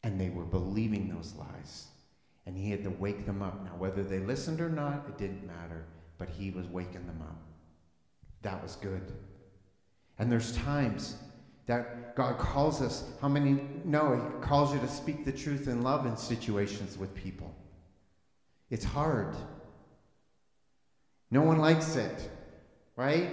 and 0.03 0.19
they 0.19 0.31
were 0.31 0.45
believing 0.45 1.09
those 1.09 1.35
lies. 1.39 1.89
And 2.47 2.57
he 2.57 2.71
had 2.71 2.83
to 2.85 2.91
wake 2.91 3.27
them 3.27 3.43
up. 3.43 3.63
Now, 3.63 3.77
whether 3.77 4.03
they 4.03 4.21
listened 4.21 4.63
or 4.63 4.71
not, 4.71 5.05
it 5.09 5.19
didn't 5.19 5.47
matter, 5.47 5.85
but 6.17 6.31
he 6.31 6.51
was 6.51 6.67
waking 6.67 7.07
them 7.07 7.21
up. 7.21 7.48
That 8.43 8.63
was 8.63 8.77
good. 8.77 9.13
And 10.19 10.31
there's 10.31 10.57
times 10.57 11.17
that 11.67 12.17
God 12.17 12.39
calls 12.39 12.81
us. 12.81 13.05
How 13.21 13.29
many 13.29 13.61
know 13.85 14.15
He 14.15 14.47
calls 14.47 14.73
you 14.73 14.81
to 14.81 14.89
speak 14.89 15.25
the 15.25 15.33
truth 15.33 15.69
in 15.69 15.83
love 15.83 16.07
in 16.07 16.17
situations 16.17 16.99
with 16.99 17.15
people? 17.15 17.55
It's 18.71 18.85
hard. 18.85 19.37
No 21.31 21.43
one 21.43 21.59
likes 21.59 21.97
it, 21.97 22.31
right? 22.97 23.31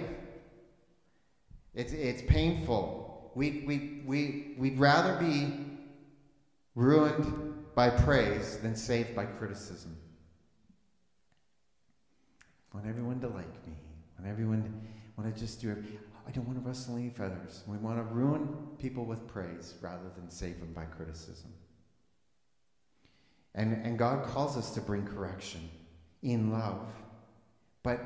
It's, 1.74 1.92
it's 1.92 2.22
painful. 2.22 3.32
We, 3.34 3.64
we, 3.66 4.02
we, 4.06 4.54
we'd 4.58 4.78
rather 4.78 5.16
be 5.18 5.52
ruined 6.74 7.64
by 7.74 7.90
praise 7.90 8.58
than 8.58 8.76
saved 8.76 9.14
by 9.14 9.24
criticism. 9.24 9.96
I 12.72 12.76
want 12.76 12.88
everyone 12.88 13.20
to 13.20 13.28
like 13.28 13.66
me. 13.66 13.74
Want 14.18 14.30
everyone 14.30 14.86
want 15.16 15.34
to 15.34 15.40
just 15.40 15.60
do 15.60 15.70
it. 15.70 15.78
I 16.26 16.30
don't 16.30 16.46
want 16.46 16.62
to 16.62 16.68
rustle 16.68 16.96
any 16.96 17.08
feathers. 17.08 17.62
We 17.66 17.78
want 17.78 17.98
to 17.98 18.02
ruin 18.02 18.48
people 18.78 19.04
with 19.04 19.26
praise 19.26 19.74
rather 19.80 20.10
than 20.16 20.30
save 20.30 20.60
them 20.60 20.72
by 20.72 20.84
criticism. 20.84 21.52
And, 23.54 23.84
and 23.86 23.98
God 23.98 24.26
calls 24.26 24.56
us 24.56 24.70
to 24.72 24.80
bring 24.80 25.06
correction 25.06 25.70
in 26.22 26.52
love. 26.52 26.86
But 27.82 28.00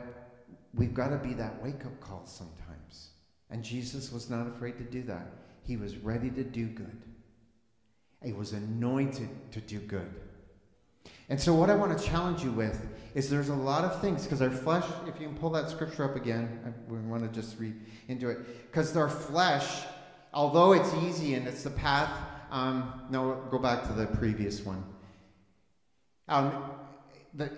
we've 0.74 0.94
got 0.94 1.08
to 1.08 1.16
be 1.16 1.34
that 1.34 1.60
wake 1.62 1.84
up 1.84 1.98
call 2.00 2.22
sometimes. 2.26 3.10
And 3.50 3.64
Jesus 3.64 4.12
was 4.12 4.30
not 4.30 4.46
afraid 4.46 4.78
to 4.78 4.84
do 4.84 5.02
that. 5.04 5.26
He 5.64 5.76
was 5.76 5.96
ready 5.96 6.30
to 6.30 6.44
do 6.44 6.66
good, 6.66 7.02
he 8.22 8.32
was 8.32 8.52
anointed 8.52 9.28
to 9.52 9.60
do 9.60 9.80
good. 9.80 10.14
And 11.30 11.40
so, 11.40 11.54
what 11.54 11.70
I 11.70 11.76
want 11.76 11.96
to 11.96 12.04
challenge 12.04 12.42
you 12.42 12.50
with 12.50 12.88
is 13.14 13.30
there's 13.30 13.50
a 13.50 13.54
lot 13.54 13.84
of 13.84 14.00
things, 14.00 14.24
because 14.24 14.42
our 14.42 14.50
flesh, 14.50 14.84
if 15.06 15.20
you 15.20 15.28
can 15.28 15.36
pull 15.36 15.50
that 15.50 15.70
scripture 15.70 16.04
up 16.04 16.16
again, 16.16 16.74
we 16.88 16.98
want 16.98 17.22
to 17.22 17.40
just 17.40 17.58
read 17.58 17.74
into 18.08 18.28
it. 18.28 18.70
Because 18.70 18.96
our 18.96 19.08
flesh, 19.08 19.84
although 20.34 20.72
it's 20.72 20.92
easy 20.94 21.34
and 21.34 21.46
it's 21.46 21.62
the 21.62 21.70
path, 21.70 22.10
um, 22.50 23.04
no, 23.10 23.46
go 23.48 23.60
back 23.60 23.84
to 23.84 23.92
the 23.92 24.06
previous 24.06 24.60
one. 24.62 24.84
Um, 26.28 26.64
the, 27.34 27.50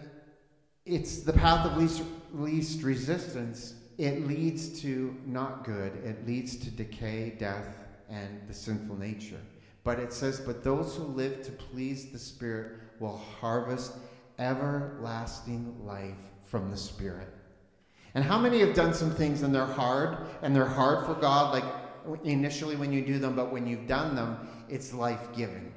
it's 0.85 1.21
the 1.21 1.33
path 1.33 1.65
of 1.65 1.79
least, 1.79 2.03
least 2.35 2.83
resistance. 2.83 3.75
It 3.97 4.27
leads 4.27 4.81
to 4.83 5.17
not 5.25 5.65
good, 5.65 5.95
it 6.05 6.27
leads 6.27 6.57
to 6.59 6.71
decay, 6.71 7.37
death, 7.39 7.87
and 8.11 8.43
the 8.47 8.55
sinful 8.55 8.97
nature. 8.97 9.41
But 9.83 9.99
it 9.99 10.13
says, 10.13 10.41
But 10.41 10.63
those 10.63 10.97
who 10.97 11.05
live 11.05 11.43
to 11.45 11.53
please 11.53 12.11
the 12.11 12.19
Spirit 12.19 12.82
will 13.03 13.21
harvest 13.41 13.97
everlasting 14.39 15.75
life 15.85 16.31
from 16.47 16.71
the 16.71 16.77
Spirit. 16.77 17.29
And 18.15 18.23
how 18.23 18.39
many 18.39 18.61
have 18.61 18.75
done 18.75 18.95
some 18.95 19.11
things 19.11 19.43
and 19.43 19.55
they're 19.55 19.67
hard, 19.67 20.19
and 20.43 20.55
they're 20.55 20.65
hard 20.65 21.05
for 21.05 21.15
God, 21.15 21.53
like 21.53 21.65
initially 22.25 22.77
when 22.77 22.93
you 22.93 23.05
do 23.05 23.19
them, 23.19 23.35
but 23.35 23.53
when 23.53 23.67
you've 23.67 23.87
done 23.87 24.15
them, 24.15 24.49
it's 24.69 24.95
life 24.95 25.35
giving. 25.37 25.73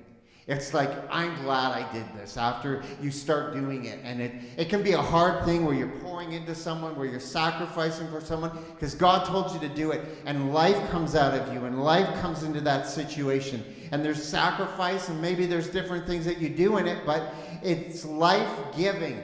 It's 0.48 0.76
like, 0.76 0.92
I'm 1.10 1.36
glad 1.42 1.72
I 1.72 1.92
did 1.92 2.06
this 2.16 2.38
after 2.38 2.84
you 3.02 3.10
start 3.10 3.56
doing 3.56 3.86
it. 3.86 4.00
And 4.04 4.22
it, 4.22 4.32
it 4.58 4.70
can 4.70 4.84
be 4.84 4.92
a 4.92 5.02
hard 5.02 5.44
thing 5.44 5.66
where 5.66 5.74
you're 5.74 5.88
pouring 5.88 6.34
into 6.34 6.54
someone, 6.54 6.96
where 6.96 7.08
you're 7.08 7.20
sacrificing 7.20 8.08
for 8.10 8.22
someone, 8.22 8.52
because 8.76 8.94
God 8.94 9.26
told 9.26 9.52
you 9.54 9.68
to 9.68 9.74
do 9.74 9.90
it. 9.90 10.02
And 10.28 10.54
life 10.54 10.78
comes 10.92 11.16
out 11.16 11.34
of 11.34 11.52
you, 11.52 11.66
and 11.66 11.84
life 11.84 12.08
comes 12.22 12.44
into 12.44 12.62
that 12.62 12.86
situation. 12.88 13.64
And 13.92 14.06
there's 14.06 14.24
sacrifice, 14.24 15.10
and 15.10 15.20
maybe 15.20 15.48
there's 15.48 15.68
different 15.68 16.06
things 16.06 16.26
that 16.26 16.38
you 16.38 16.50
do 16.50 16.78
in 16.78 16.88
it, 16.88 17.08
but 17.08 17.34
it's 17.64 18.06
life 18.06 18.78
giving. 18.78 19.24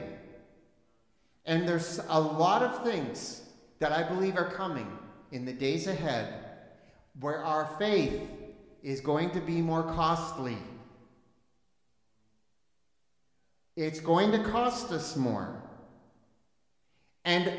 And 1.44 1.68
there's 1.68 2.00
a 2.08 2.20
lot 2.20 2.62
of 2.62 2.82
things 2.82 3.42
that 3.78 3.92
I 3.92 4.02
believe 4.02 4.36
are 4.36 4.50
coming 4.50 4.90
in 5.30 5.44
the 5.44 5.52
days 5.52 5.86
ahead 5.86 6.34
where 7.20 7.44
our 7.44 7.76
faith 7.78 8.22
is 8.82 9.00
going 9.00 9.30
to 9.30 9.40
be 9.40 9.60
more 9.60 9.84
costly 9.84 10.56
it's 13.76 14.00
going 14.00 14.32
to 14.32 14.42
cost 14.42 14.92
us 14.92 15.16
more. 15.16 15.62
And 17.24 17.52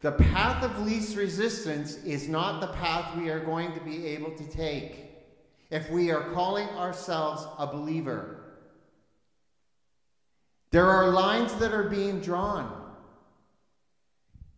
the 0.00 0.12
path 0.12 0.62
of 0.62 0.86
least 0.86 1.16
resistance 1.16 1.96
is 2.04 2.28
not 2.28 2.60
the 2.60 2.68
path 2.68 3.16
we 3.16 3.30
are 3.30 3.40
going 3.40 3.72
to 3.72 3.80
be 3.80 4.06
able 4.06 4.30
to 4.32 4.44
take 4.44 5.10
if 5.70 5.90
we 5.90 6.10
are 6.10 6.32
calling 6.32 6.68
ourselves 6.70 7.46
a 7.58 7.66
believer. 7.66 8.38
There 10.70 10.86
are 10.86 11.10
lines 11.10 11.54
that 11.54 11.72
are 11.72 11.88
being 11.88 12.20
drawn. 12.20 12.72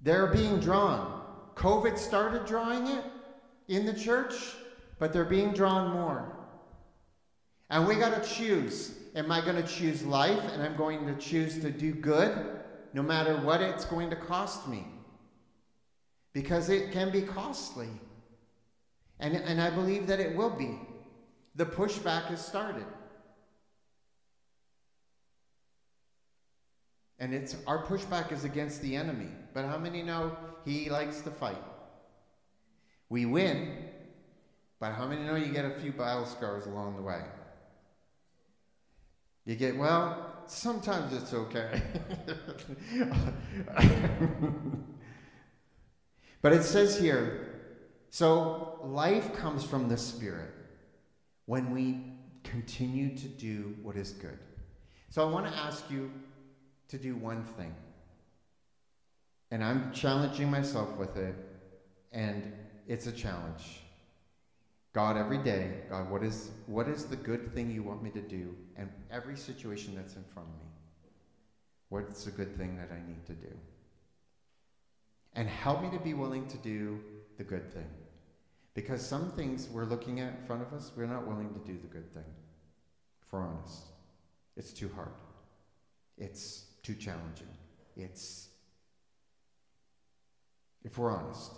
They're 0.02 0.26
being 0.26 0.60
drawn. 0.60 1.22
COVID 1.54 1.98
started 1.98 2.46
drawing 2.46 2.86
it 2.86 3.04
in 3.68 3.86
the 3.86 3.92
church, 3.92 4.34
but 4.98 5.12
they're 5.12 5.24
being 5.24 5.52
drawn 5.52 5.92
more. 5.92 6.36
And 7.70 7.86
we 7.86 7.94
got 7.94 8.20
to 8.20 8.28
choose 8.28 8.92
am 9.14 9.32
I 9.32 9.40
going 9.40 9.56
to 9.56 9.66
choose 9.66 10.04
life 10.04 10.42
and 10.52 10.62
I'm 10.62 10.76
going 10.76 11.06
to 11.06 11.14
choose 11.14 11.58
to 11.60 11.70
do 11.70 11.92
good 11.92 12.60
no 12.92 13.02
matter 13.02 13.36
what 13.36 13.60
it's 13.60 13.84
going 13.84 14.10
to 14.10 14.16
cost 14.16 14.68
me? 14.68 14.86
Because 16.32 16.68
it 16.68 16.92
can 16.92 17.10
be 17.10 17.22
costly. 17.22 17.88
And, 19.18 19.34
and 19.34 19.60
I 19.60 19.70
believe 19.70 20.06
that 20.06 20.20
it 20.20 20.34
will 20.34 20.50
be. 20.50 20.78
The 21.56 21.66
pushback 21.66 22.24
has 22.26 22.44
started. 22.44 22.86
And 27.18 27.34
it's 27.34 27.56
our 27.66 27.84
pushback 27.84 28.32
is 28.32 28.44
against 28.44 28.80
the 28.80 28.96
enemy. 28.96 29.28
But 29.52 29.66
how 29.66 29.76
many 29.76 30.02
know 30.02 30.36
he 30.64 30.88
likes 30.88 31.20
to 31.22 31.30
fight? 31.30 31.62
We 33.10 33.26
win, 33.26 33.88
but 34.78 34.92
how 34.92 35.06
many 35.06 35.22
know 35.24 35.34
you 35.34 35.52
get 35.52 35.64
a 35.64 35.78
few 35.80 35.92
battle 35.92 36.24
scars 36.24 36.66
along 36.66 36.96
the 36.96 37.02
way? 37.02 37.22
You 39.44 39.56
get, 39.56 39.76
well, 39.76 40.42
sometimes 40.46 41.12
it's 41.12 41.32
okay. 41.34 41.82
but 46.42 46.52
it 46.52 46.62
says 46.62 46.98
here 46.98 47.50
so 48.10 48.80
life 48.82 49.34
comes 49.34 49.64
from 49.64 49.88
the 49.88 49.96
Spirit 49.96 50.52
when 51.46 51.70
we 51.70 52.12
continue 52.42 53.16
to 53.16 53.28
do 53.28 53.76
what 53.82 53.96
is 53.96 54.10
good. 54.10 54.38
So 55.10 55.26
I 55.26 55.30
want 55.30 55.46
to 55.46 55.56
ask 55.56 55.88
you 55.90 56.10
to 56.88 56.98
do 56.98 57.14
one 57.14 57.44
thing. 57.44 57.74
And 59.52 59.62
I'm 59.64 59.92
challenging 59.92 60.50
myself 60.50 60.96
with 60.96 61.16
it, 61.16 61.34
and 62.12 62.52
it's 62.86 63.06
a 63.06 63.12
challenge. 63.12 63.80
God, 64.92 65.16
every 65.16 65.38
day, 65.38 65.82
God, 65.88 66.10
what 66.10 66.24
is, 66.24 66.50
what 66.66 66.88
is 66.88 67.04
the 67.04 67.16
good 67.16 67.54
thing 67.54 67.70
you 67.70 67.82
want 67.82 68.02
me 68.02 68.10
to 68.10 68.20
do? 68.20 68.56
And 68.76 68.90
every 69.10 69.36
situation 69.36 69.94
that's 69.94 70.16
in 70.16 70.24
front 70.24 70.48
of 70.48 70.54
me, 70.54 70.70
what's 71.90 72.24
the 72.24 72.32
good 72.32 72.56
thing 72.56 72.76
that 72.76 72.90
I 72.90 73.06
need 73.06 73.24
to 73.26 73.34
do? 73.34 73.54
And 75.34 75.48
help 75.48 75.82
me 75.82 75.90
to 75.96 76.02
be 76.02 76.14
willing 76.14 76.48
to 76.48 76.56
do 76.58 77.00
the 77.38 77.44
good 77.44 77.72
thing. 77.72 77.86
Because 78.74 79.04
some 79.04 79.30
things 79.32 79.68
we're 79.68 79.84
looking 79.84 80.18
at 80.18 80.38
in 80.40 80.46
front 80.46 80.62
of 80.62 80.72
us, 80.72 80.90
we're 80.96 81.06
not 81.06 81.26
willing 81.26 81.52
to 81.52 81.60
do 81.60 81.78
the 81.78 81.86
good 81.86 82.12
thing. 82.12 82.24
If 83.24 83.32
we're 83.32 83.42
honest, 83.42 83.84
it's 84.56 84.72
too 84.72 84.90
hard. 84.94 85.12
It's 86.18 86.64
too 86.82 86.94
challenging. 86.94 87.48
It's, 87.96 88.48
if 90.82 90.98
we're 90.98 91.12
honest, 91.12 91.52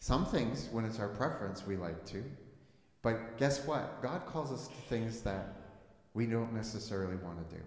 some 0.00 0.26
things, 0.26 0.68
when 0.72 0.84
it's 0.84 0.98
our 0.98 1.08
preference, 1.08 1.66
we 1.66 1.76
like 1.76 2.04
to. 2.06 2.22
But 3.06 3.38
guess 3.38 3.64
what? 3.64 4.02
God 4.02 4.26
calls 4.26 4.50
us 4.50 4.66
to 4.66 4.74
things 4.88 5.20
that 5.20 5.54
we 6.12 6.26
don't 6.26 6.52
necessarily 6.52 7.14
want 7.14 7.48
to 7.48 7.54
do. 7.54 7.62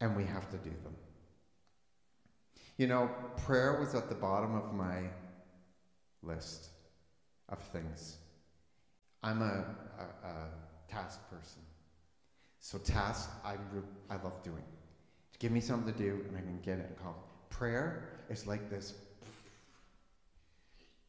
And 0.00 0.16
we 0.16 0.24
have 0.24 0.50
to 0.50 0.56
do 0.56 0.70
them. 0.82 0.96
You 2.78 2.86
know, 2.86 3.10
prayer 3.36 3.78
was 3.78 3.94
at 3.94 4.08
the 4.08 4.14
bottom 4.14 4.54
of 4.54 4.72
my 4.72 5.02
list 6.22 6.70
of 7.50 7.58
things. 7.58 8.16
I'm 9.22 9.42
a, 9.42 9.62
a, 9.98 10.26
a 10.26 10.48
task 10.88 11.20
person. 11.28 11.60
So 12.60 12.78
tasks 12.78 13.30
I, 13.44 13.56
I 14.08 14.16
love 14.22 14.42
doing. 14.42 14.64
Give 15.38 15.52
me 15.52 15.60
something 15.60 15.92
to 15.92 15.98
do 15.98 16.24
and 16.26 16.34
I 16.34 16.40
can 16.40 16.60
get 16.62 16.78
it 16.78 16.86
and 16.88 16.96
call. 16.96 17.28
Prayer 17.50 18.20
is 18.30 18.46
like 18.46 18.70
this 18.70 18.94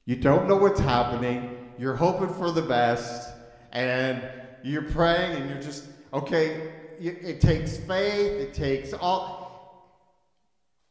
you 0.06 0.16
don't 0.16 0.48
know 0.48 0.56
what's 0.56 0.80
happening. 0.80 1.72
You're 1.78 1.96
hoping 1.96 2.34
for 2.34 2.52
the 2.52 2.62
best. 2.62 3.34
And 3.72 4.24
you're 4.64 4.84
praying 4.84 5.42
and 5.42 5.50
you're 5.50 5.62
just, 5.62 5.86
okay, 6.14 6.72
it 7.00 7.42
takes 7.42 7.78
faith. 7.78 8.40
It 8.40 8.54
takes 8.54 8.94
all. 8.94 9.44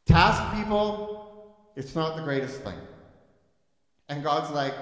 Task 0.05 0.55
people, 0.55 1.55
it's 1.75 1.95
not 1.95 2.15
the 2.15 2.23
greatest 2.23 2.61
thing. 2.61 2.77
And 4.09 4.23
God's 4.23 4.51
like, 4.51 4.73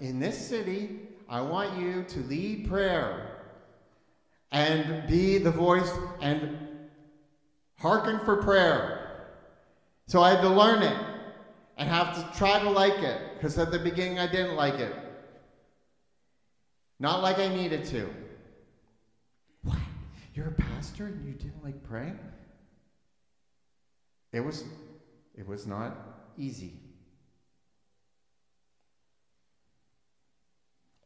in 0.00 0.18
this 0.18 0.38
city, 0.38 1.00
I 1.28 1.42
want 1.42 1.78
you 1.78 2.04
to 2.04 2.20
lead 2.20 2.68
prayer 2.68 3.42
and 4.52 5.06
be 5.06 5.38
the 5.38 5.50
voice 5.50 5.92
and 6.20 6.56
hearken 7.76 8.20
for 8.24 8.36
prayer. 8.36 9.26
So 10.06 10.22
I 10.22 10.30
had 10.30 10.40
to 10.40 10.48
learn 10.48 10.82
it 10.82 10.96
and 11.76 11.88
have 11.88 12.14
to 12.14 12.38
try 12.38 12.58
to 12.58 12.70
like 12.70 12.98
it 12.98 13.20
because 13.40 13.56
at 13.56 13.70
the 13.70 13.78
beginning 13.78 14.18
I 14.18 14.26
didn't 14.26 14.54
like 14.54 14.74
it. 14.74 14.94
Not 16.98 17.22
like 17.22 17.38
I 17.38 17.48
needed 17.48 17.86
to. 17.86 18.12
What? 19.62 19.78
You're 20.34 20.48
a 20.48 20.52
pastor 20.52 21.06
and 21.06 21.26
you 21.26 21.32
didn't 21.32 21.64
like 21.64 21.82
praying? 21.82 22.18
It 24.34 24.40
was 24.40 24.64
it 25.34 25.48
was 25.48 25.66
not 25.66 25.96
easy. 26.36 26.74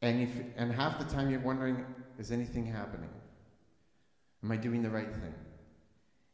And 0.03 0.21
if 0.21 0.31
and 0.57 0.73
half 0.73 0.99
the 0.99 1.05
time 1.05 1.31
you're 1.31 1.39
wondering, 1.39 1.85
is 2.19 2.33
anything 2.33 2.67
happening? 2.67 3.11
Am 4.43 4.51
I 4.51 4.57
doing 4.57 4.83
the 4.83 4.91
right 4.91 5.13
thing? 5.13 5.35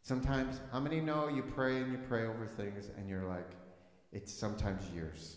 Sometimes, 0.03 0.61
how 0.73 0.81
many 0.81 1.03
know 1.03 1.29
you 1.29 1.43
pray 1.43 1.77
and 1.77 1.93
you 1.93 1.99
pray 2.09 2.25
over 2.27 2.47
things 2.47 2.89
and 2.97 3.07
you're 3.07 3.29
like, 3.29 3.51
it's 4.13 4.33
sometimes 4.33 4.89
years. 4.95 5.37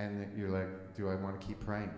And 0.00 0.32
you're 0.34 0.48
like, 0.48 0.94
do 0.96 1.10
I 1.10 1.14
want 1.14 1.38
to 1.38 1.46
keep 1.46 1.60
praying? 1.60 1.90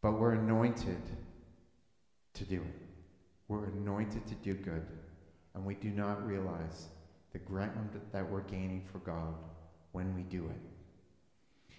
But 0.00 0.12
we're 0.12 0.32
anointed 0.32 1.02
to 2.32 2.44
do 2.44 2.56
it. 2.56 2.82
We're 3.46 3.66
anointed 3.66 4.26
to 4.26 4.34
do 4.36 4.54
good. 4.54 4.86
And 5.54 5.66
we 5.66 5.74
do 5.74 5.90
not 5.90 6.26
realize 6.26 6.86
the 7.32 7.38
ground 7.40 8.00
that 8.10 8.28
we're 8.28 8.40
gaining 8.40 8.82
for 8.90 9.00
God 9.00 9.34
when 9.92 10.14
we 10.14 10.22
do 10.22 10.46
it. 10.46 10.60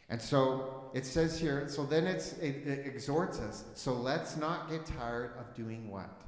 And 0.10 0.22
so 0.22 0.92
it 0.94 1.04
says 1.04 1.40
here, 1.40 1.68
so 1.68 1.88
then 1.88 2.06
it, 2.06 2.36
it 2.40 2.86
exhorts 2.86 3.40
us, 3.40 3.64
so 3.74 3.94
let's 3.94 4.38
not 4.38 4.70
get 4.70 4.86
tired 4.86 5.32
of 5.40 5.56
doing 5.56 5.90
what? 5.90 6.22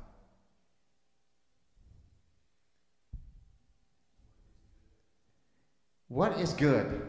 What 6.07 6.39
is 6.39 6.53
good? 6.53 7.01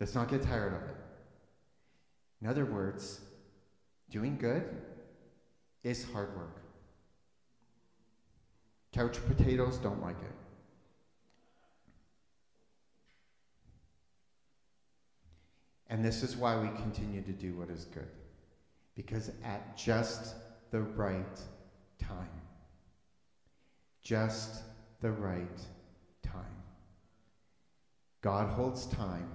Let's 0.00 0.14
not 0.14 0.28
get 0.28 0.42
tired 0.42 0.74
of 0.74 0.82
it. 0.82 0.96
In 2.42 2.48
other 2.48 2.64
words, 2.64 3.20
doing 4.10 4.36
good 4.36 4.64
is 5.82 6.04
hard 6.12 6.36
work. 6.36 6.60
Couch 8.92 9.18
potatoes 9.26 9.78
don't 9.78 10.02
like 10.02 10.16
it. 10.22 10.32
And 15.88 16.04
this 16.04 16.22
is 16.22 16.36
why 16.36 16.58
we 16.58 16.68
continue 16.80 17.22
to 17.22 17.32
do 17.32 17.54
what 17.54 17.70
is 17.70 17.84
good. 17.84 18.08
Because 18.94 19.30
at 19.44 19.76
just 19.76 20.34
the 20.70 20.80
right 20.80 21.40
time, 21.98 22.28
just 24.02 24.62
the 25.00 25.10
right 25.10 25.60
time, 26.22 26.62
God 28.22 28.48
holds 28.48 28.86
time 28.86 29.28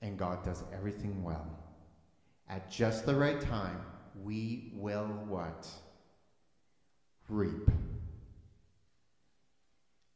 and 0.00 0.18
God 0.18 0.44
does 0.44 0.64
everything 0.72 1.22
well. 1.22 1.46
At 2.48 2.70
just 2.70 3.06
the 3.06 3.14
right 3.14 3.40
time, 3.40 3.80
we 4.22 4.72
will 4.74 5.06
what? 5.28 5.66
Reap. 7.28 7.70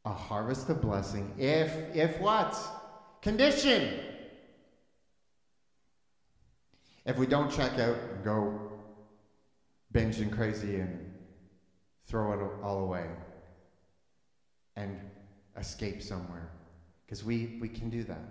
A 0.05 0.11
harvest 0.11 0.69
of 0.69 0.81
blessing. 0.81 1.33
If, 1.37 1.95
if 1.95 2.19
what? 2.19 2.57
Condition. 3.21 3.99
If 7.05 7.17
we 7.17 7.25
don't 7.25 7.49
check 7.49 7.79
out 7.79 7.95
and 8.13 8.23
go 8.23 8.71
binging 9.93 10.31
crazy 10.31 10.75
and 10.75 11.13
throw 12.05 12.33
it 12.33 12.63
all 12.63 12.79
away 12.79 13.07
and 14.77 14.97
escape 15.57 16.01
somewhere. 16.01 16.49
Because 17.05 17.23
we, 17.23 17.57
we 17.59 17.67
can 17.67 17.89
do 17.89 18.03
that. 18.05 18.21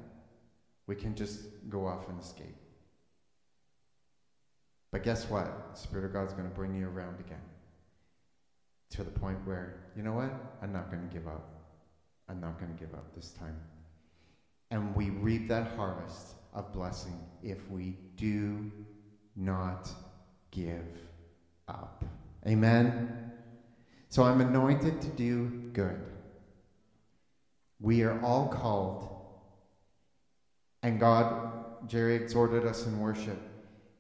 We 0.87 0.95
can 0.95 1.15
just 1.15 1.41
go 1.69 1.87
off 1.87 2.09
and 2.09 2.19
escape. 2.21 2.57
But 4.93 5.03
guess 5.03 5.29
what? 5.29 5.75
The 5.75 5.79
Spirit 5.79 6.07
of 6.07 6.13
God's 6.13 6.33
going 6.33 6.49
to 6.49 6.55
bring 6.55 6.75
you 6.75 6.89
around 6.89 7.21
again 7.21 7.43
to 8.91 9.03
the 9.03 9.11
point 9.11 9.39
where, 9.45 9.81
you 9.97 10.03
know 10.03 10.13
what? 10.13 10.33
I'm 10.63 10.73
not 10.73 10.91
going 10.91 11.07
to 11.07 11.13
give 11.13 11.27
up. 11.27 11.49
I'm 12.29 12.41
not 12.41 12.59
going 12.59 12.73
to 12.73 12.79
give 12.79 12.95
up 12.95 13.15
this 13.15 13.31
time. 13.31 13.57
And 14.71 14.95
we 14.95 15.11
reap 15.11 15.49
that 15.49 15.77
harvest 15.77 16.35
of 16.55 16.73
blessing 16.73 17.19
if 17.43 17.69
we 17.71 17.97
do 18.17 18.71
not 19.35 19.91
give 20.51 20.99
up. 21.69 22.05
Amen? 22.47 23.33
So 24.09 24.23
I'm 24.23 24.41
anointed 24.41 25.01
to 25.03 25.09
do 25.09 25.49
good. 25.73 26.01
We 27.81 28.03
are 28.03 28.21
all 28.23 28.49
called. 28.49 29.09
And 30.83 30.99
God, 30.99 31.89
Jerry 31.89 32.15
exhorted 32.15 32.65
us 32.65 32.87
in 32.87 32.99
worship. 33.01 33.39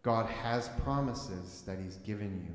God 0.02 0.26
has 0.26 0.70
promises 0.82 1.62
that 1.66 1.78
He's 1.80 1.96
given 1.96 2.42
you. 2.46 2.54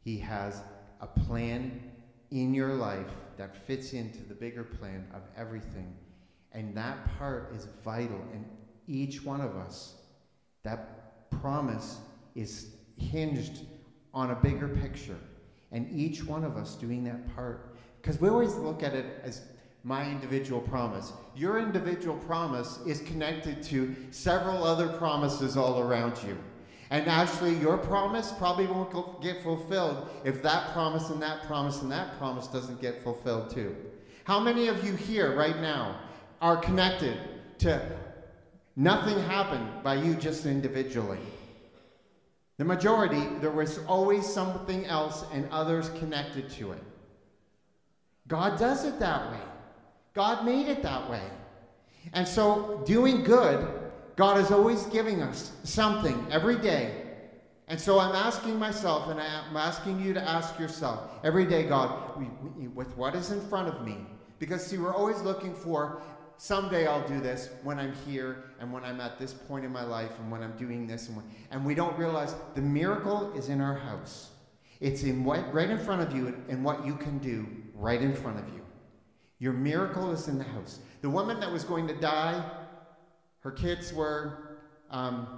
He 0.00 0.18
has 0.18 0.62
a 1.00 1.06
plan 1.06 1.82
in 2.30 2.54
your 2.54 2.74
life 2.74 3.10
that 3.36 3.66
fits 3.66 3.92
into 3.92 4.22
the 4.22 4.34
bigger 4.34 4.64
plan 4.64 5.06
of 5.12 5.22
everything. 5.36 5.94
And 6.52 6.76
that 6.76 7.18
part 7.18 7.52
is 7.54 7.66
vital. 7.84 8.20
And 8.32 8.44
each 8.86 9.24
one 9.24 9.40
of 9.40 9.56
us, 9.56 9.94
that 10.62 11.30
promise 11.30 11.98
is 12.34 12.76
hinged 12.96 13.66
on 14.12 14.30
a 14.30 14.36
bigger 14.36 14.68
picture. 14.68 15.18
And 15.72 15.90
each 15.90 16.24
one 16.24 16.44
of 16.44 16.56
us 16.56 16.76
doing 16.76 17.02
that 17.04 17.34
part. 17.34 17.76
Because 18.00 18.20
we 18.20 18.28
always 18.28 18.54
look 18.54 18.82
at 18.82 18.94
it 18.94 19.20
as 19.24 19.42
my 19.84 20.10
individual 20.10 20.62
promise. 20.62 21.12
Your 21.36 21.58
individual 21.58 22.16
promise 22.16 22.80
is 22.86 23.02
connected 23.02 23.62
to 23.64 23.94
several 24.10 24.64
other 24.64 24.88
promises 24.88 25.56
all 25.58 25.80
around 25.80 26.18
you. 26.26 26.36
And 26.90 27.06
actually, 27.06 27.54
your 27.56 27.76
promise 27.76 28.32
probably 28.32 28.66
won't 28.66 29.22
get 29.22 29.42
fulfilled 29.42 30.08
if 30.24 30.42
that 30.42 30.72
promise 30.72 31.10
and 31.10 31.20
that 31.22 31.42
promise 31.42 31.82
and 31.82 31.90
that 31.92 32.16
promise 32.18 32.46
doesn't 32.46 32.80
get 32.80 33.02
fulfilled 33.02 33.50
too. 33.50 33.76
How 34.24 34.40
many 34.40 34.68
of 34.68 34.82
you 34.84 34.94
here 34.94 35.36
right 35.36 35.58
now 35.60 36.00
are 36.40 36.56
connected 36.56 37.18
to 37.58 37.86
nothing 38.76 39.18
happened 39.24 39.82
by 39.82 39.96
you 39.96 40.14
just 40.14 40.46
individually? 40.46 41.18
The 42.56 42.64
majority, 42.64 43.22
there 43.40 43.50
was 43.50 43.78
always 43.86 44.26
something 44.26 44.86
else 44.86 45.24
and 45.32 45.48
others 45.50 45.90
connected 45.98 46.48
to 46.50 46.72
it. 46.72 46.82
God 48.28 48.58
does 48.58 48.84
it 48.84 48.98
that 49.00 49.30
way. 49.30 49.40
God 50.14 50.44
made 50.44 50.68
it 50.68 50.82
that 50.82 51.10
way. 51.10 51.22
And 52.12 52.26
so, 52.26 52.82
doing 52.86 53.24
good, 53.24 53.66
God 54.16 54.38
is 54.38 54.50
always 54.50 54.84
giving 54.84 55.22
us 55.22 55.52
something 55.64 56.26
every 56.30 56.56
day. 56.56 57.02
And 57.66 57.80
so 57.80 57.98
I'm 57.98 58.14
asking 58.14 58.58
myself, 58.58 59.08
and 59.08 59.18
I'm 59.18 59.56
asking 59.56 60.00
you 60.00 60.12
to 60.14 60.22
ask 60.22 60.58
yourself 60.58 61.10
every 61.24 61.46
day, 61.46 61.64
God, 61.64 62.22
with 62.74 62.94
what 62.96 63.14
is 63.14 63.30
in 63.30 63.40
front 63.48 63.68
of 63.68 63.84
me. 63.84 63.96
Because, 64.38 64.64
see, 64.64 64.78
we're 64.78 64.94
always 64.94 65.20
looking 65.22 65.54
for 65.54 66.02
someday 66.36 66.86
I'll 66.86 67.06
do 67.08 67.20
this 67.20 67.48
when 67.62 67.78
I'm 67.78 67.94
here 68.06 68.44
and 68.60 68.72
when 68.72 68.84
I'm 68.84 69.00
at 69.00 69.18
this 69.18 69.32
point 69.32 69.64
in 69.64 69.72
my 69.72 69.84
life 69.84 70.10
and 70.18 70.30
when 70.30 70.42
I'm 70.42 70.56
doing 70.56 70.86
this. 70.86 71.08
And, 71.08 71.16
when, 71.16 71.26
and 71.50 71.64
we 71.64 71.74
don't 71.74 71.96
realize 71.98 72.34
the 72.54 72.60
miracle 72.60 73.32
is 73.34 73.48
in 73.48 73.60
our 73.60 73.76
house. 73.76 74.30
It's 74.80 75.04
in 75.04 75.24
what, 75.24 75.52
right 75.54 75.70
in 75.70 75.78
front 75.78 76.02
of 76.02 76.14
you 76.14 76.36
and 76.48 76.62
what 76.62 76.84
you 76.84 76.96
can 76.96 77.18
do 77.18 77.46
right 77.74 78.02
in 78.02 78.14
front 78.14 78.38
of 78.38 78.52
you. 78.52 78.63
Your 79.44 79.52
miracle 79.52 80.10
is 80.10 80.26
in 80.26 80.38
the 80.38 80.44
house. 80.44 80.78
The 81.02 81.10
woman 81.10 81.38
that 81.40 81.52
was 81.52 81.64
going 81.64 81.86
to 81.88 81.94
die, 81.94 82.42
her 83.40 83.50
kids 83.50 83.92
were, 83.92 84.56
um, 84.90 85.28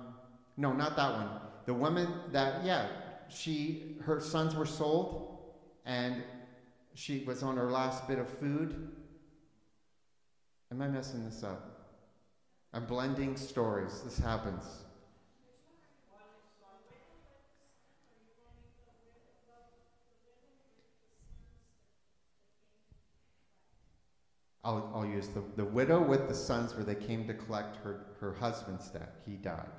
no, 0.57 0.73
not 0.73 0.95
that 0.95 1.13
one. 1.13 1.29
The 1.65 1.75
woman 1.75 2.15
that, 2.31 2.65
yeah, 2.65 2.87
she, 3.29 3.97
her 4.03 4.21
sons 4.21 4.55
were 4.55 4.65
sold, 4.65 5.41
and 5.85 6.23
she 6.95 7.25
was 7.25 7.43
on 7.43 7.57
her 7.57 7.69
last 7.69 8.07
bit 8.07 8.21
of 8.21 8.29
food. 8.29 8.93
Am 10.71 10.81
I 10.81 10.87
messing 10.87 11.25
this 11.25 11.43
up? 11.43 11.97
I'm 12.73 12.87
blending 12.87 13.37
stories. 13.37 14.03
This 14.03 14.19
happens. 14.19 14.85
I'll, 24.67 24.91
I'll 24.93 25.07
use 25.07 25.29
the, 25.29 25.45
the 25.55 25.65
widow 25.65 26.03
with 26.03 26.27
the 26.27 26.35
sons 26.35 26.75
where 26.75 26.83
they 26.83 26.97
came 26.97 27.25
to 27.29 27.35
collect 27.35 27.77
her, 27.85 28.07
her 28.19 28.35
husband's 28.35 28.89
debt. 28.89 29.15
He 29.25 29.37
died. 29.37 29.71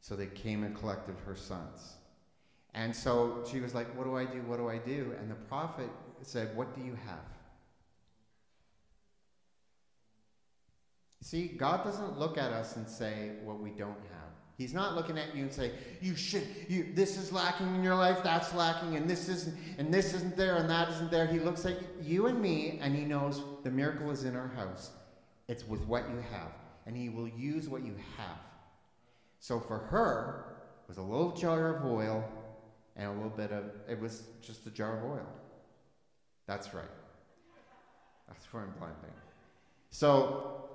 So 0.00 0.16
they 0.16 0.26
came 0.26 0.64
and 0.64 0.74
collected 0.74 1.16
her 1.26 1.36
sons. 1.36 1.96
And 2.72 2.96
so 2.96 3.44
she 3.50 3.60
was 3.60 3.74
like, 3.74 3.94
What 3.98 4.04
do 4.04 4.16
I 4.16 4.24
do? 4.24 4.40
What 4.42 4.56
do 4.56 4.70
I 4.70 4.78
do? 4.78 5.14
And 5.20 5.30
the 5.30 5.34
prophet 5.34 5.90
said, 6.22 6.56
What 6.56 6.74
do 6.74 6.82
you 6.82 6.96
have? 7.06 7.18
See, 11.20 11.48
God 11.48 11.84
doesn't 11.84 12.18
look 12.18 12.38
at 12.38 12.52
us 12.52 12.76
and 12.76 12.88
say 12.88 13.32
what 13.44 13.60
we 13.60 13.68
don't 13.68 13.90
have. 13.90 14.29
He's 14.60 14.74
not 14.74 14.94
looking 14.94 15.16
at 15.16 15.34
you 15.34 15.44
and 15.44 15.50
say, 15.50 15.72
"You 16.02 16.14
should. 16.14 16.46
You 16.68 16.92
this 16.94 17.16
is 17.16 17.32
lacking 17.32 17.74
in 17.74 17.82
your 17.82 17.94
life. 17.94 18.22
That's 18.22 18.52
lacking, 18.52 18.94
and 18.94 19.08
this 19.08 19.26
isn't, 19.30 19.56
and 19.78 19.92
this 19.92 20.12
isn't 20.12 20.36
there, 20.36 20.56
and 20.56 20.68
that 20.68 20.90
isn't 20.90 21.10
there." 21.10 21.26
He 21.26 21.38
looks 21.38 21.64
at 21.64 21.78
you 22.02 22.26
and 22.26 22.38
me, 22.42 22.78
and 22.82 22.94
he 22.94 23.06
knows 23.06 23.42
the 23.64 23.70
miracle 23.70 24.10
is 24.10 24.24
in 24.24 24.36
our 24.36 24.48
house. 24.48 24.90
It's 25.48 25.66
with 25.66 25.80
what 25.86 26.10
you 26.10 26.22
have, 26.30 26.52
and 26.84 26.94
he 26.94 27.08
will 27.08 27.26
use 27.26 27.70
what 27.70 27.86
you 27.86 27.96
have. 28.18 28.36
So 29.38 29.60
for 29.60 29.78
her, 29.78 30.56
it 30.82 30.88
was 30.88 30.98
a 30.98 31.02
little 31.02 31.32
jar 31.32 31.74
of 31.74 31.86
oil 31.86 32.22
and 32.96 33.06
a 33.06 33.12
little 33.12 33.30
bit 33.30 33.52
of. 33.52 33.64
It 33.88 33.98
was 33.98 34.24
just 34.42 34.66
a 34.66 34.70
jar 34.70 34.98
of 34.98 35.10
oil. 35.10 35.26
That's 36.46 36.74
right. 36.74 36.84
That's 38.28 38.44
where 38.52 38.64
I'm. 38.64 38.74
So 39.88 40.69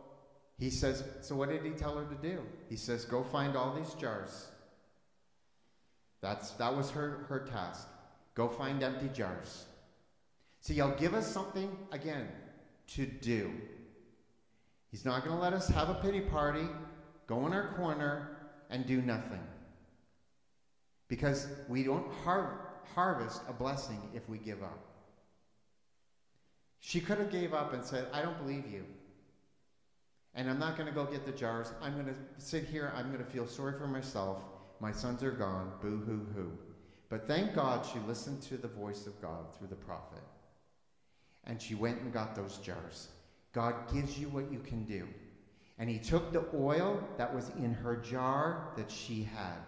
he 0.58 0.70
says, 0.70 1.03
So 1.22 1.36
what 1.36 1.49
did 1.49 1.64
he 1.64 1.72
tell 1.72 1.97
her 1.97 2.06
to 2.06 2.22
do? 2.22 2.41
He 2.70 2.76
says, 2.76 3.06
Go 3.06 3.24
find 3.24 3.56
all 3.56 3.74
these 3.76 3.93
jars. 3.95 4.47
That's, 6.22 6.51
that 6.51 6.76
was 6.76 6.89
her, 6.91 7.26
her 7.30 7.39
task. 7.39 7.88
Go 8.34 8.47
find 8.47 8.82
empty 8.82 9.10
jars. 9.14 9.66
See, 10.62 10.74
he'll 10.76 10.95
give 10.95 11.14
us 11.14 11.28
something, 11.28 11.78
again, 11.91 12.28
to 12.95 13.06
do. 13.06 13.51
He's 14.91 15.06
not 15.06 15.24
going 15.24 15.36
to 15.36 15.41
let 15.41 15.53
us 15.53 15.68
have 15.68 15.89
a 15.89 15.95
pity 15.95 16.22
party, 16.22 16.68
go 17.28 17.45
in 17.45 17.53
our 17.53 17.74
corner, 17.76 18.38
and 18.70 18.86
do 18.86 19.01
nothing. 19.01 19.43
Because 21.08 21.47
we 21.68 21.84
don't 21.84 22.12
har- 22.24 22.70
harvest 22.95 23.41
a 23.47 23.53
blessing 23.53 23.99
if 24.16 24.28
we 24.28 24.38
give 24.38 24.64
up. 24.64 24.80
She 26.80 26.99
could 26.99 27.18
have 27.18 27.32
gave 27.32 27.53
up 27.53 27.74
and 27.74 27.84
said, 27.84 28.08
I 28.14 28.22
don't 28.22 28.38
believe 28.38 28.66
you. 28.72 28.86
And 30.36 30.50
I'm 30.50 30.60
not 30.60 30.76
going 30.76 30.88
to 30.88 30.94
go 30.94 31.06
get 31.06 31.26
the 31.26 31.32
jars. 31.32 31.72
I'm 31.82 31.94
going 31.94 32.08
to 32.08 32.16
sit 32.38 32.66
here. 32.66 32.92
I'm 32.96 33.12
going 33.12 33.24
to 33.24 33.32
feel 33.32 33.48
sorry 33.48 33.78
for 33.80 33.88
myself. 33.88 34.44
My 34.82 34.92
sons 34.92 35.24
are 35.24 35.32
gone. 35.32 35.72
Boo 35.82 36.04
hoo 36.06 36.28
hoo. 36.36 36.52
But 37.10 37.28
thank 37.28 37.56
God 37.56 37.86
she 37.86 38.00
listened 38.00 38.42
to 38.44 38.58
the 38.58 38.68
voice 38.68 39.08
of 39.08 39.22
God 39.22 39.56
through 39.56 39.68
the 39.68 39.76
prophet. 39.76 40.24
And 41.46 41.62
she 41.62 41.76
went 41.76 42.02
and 42.02 42.12
got 42.12 42.36
those 42.36 42.58
jars. 42.58 43.08
God 43.54 43.76
gives 43.94 44.20
you 44.20 44.28
what 44.28 44.52
you 44.52 44.60
can 44.60 44.84
do. 44.84 45.08
And 45.78 45.90
he 45.90 46.00
took 46.00 46.34
the 46.34 46.46
oil 46.54 47.02
that 47.18 47.34
was 47.34 47.50
in 47.58 47.74
her 47.74 47.96
jar 47.96 48.74
that 48.76 48.90
she 48.90 49.24
had, 49.24 49.60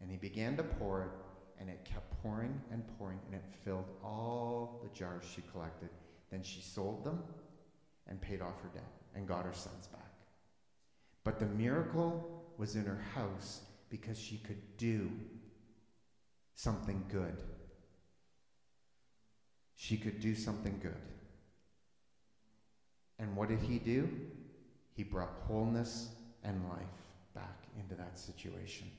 and 0.00 0.10
he 0.10 0.16
began 0.16 0.56
to 0.56 0.62
pour 0.62 1.02
it, 1.02 1.10
and 1.60 1.68
it 1.68 1.84
kept 1.84 2.22
pouring 2.22 2.60
and 2.70 2.82
pouring, 2.96 3.18
and 3.26 3.34
it 3.34 3.44
filled 3.64 3.88
all 4.04 4.80
the 4.82 4.98
jars 4.98 5.24
she 5.34 5.42
collected. 5.52 5.88
Then 6.30 6.42
she 6.42 6.60
sold 6.60 7.04
them 7.04 7.22
and 8.08 8.20
paid 8.20 8.40
off 8.40 8.60
her 8.62 8.70
debt 8.72 9.01
and 9.14 9.26
got 9.26 9.44
her 9.44 9.52
sons 9.52 9.86
back. 9.86 10.00
But 11.24 11.38
the 11.38 11.46
miracle 11.46 12.44
was 12.58 12.76
in 12.76 12.84
her 12.84 13.00
house 13.14 13.60
because 13.90 14.18
she 14.18 14.38
could 14.38 14.76
do 14.76 15.10
something 16.54 17.04
good. 17.10 17.42
She 19.74 19.96
could 19.96 20.20
do 20.20 20.34
something 20.34 20.78
good. 20.82 20.94
And 23.18 23.36
what 23.36 23.48
did 23.48 23.60
he 23.60 23.78
do? 23.78 24.08
He 24.94 25.02
brought 25.02 25.30
wholeness 25.46 26.08
and 26.44 26.68
life 26.68 26.82
back 27.34 27.64
into 27.78 27.94
that 27.94 28.18
situation. 28.18 28.90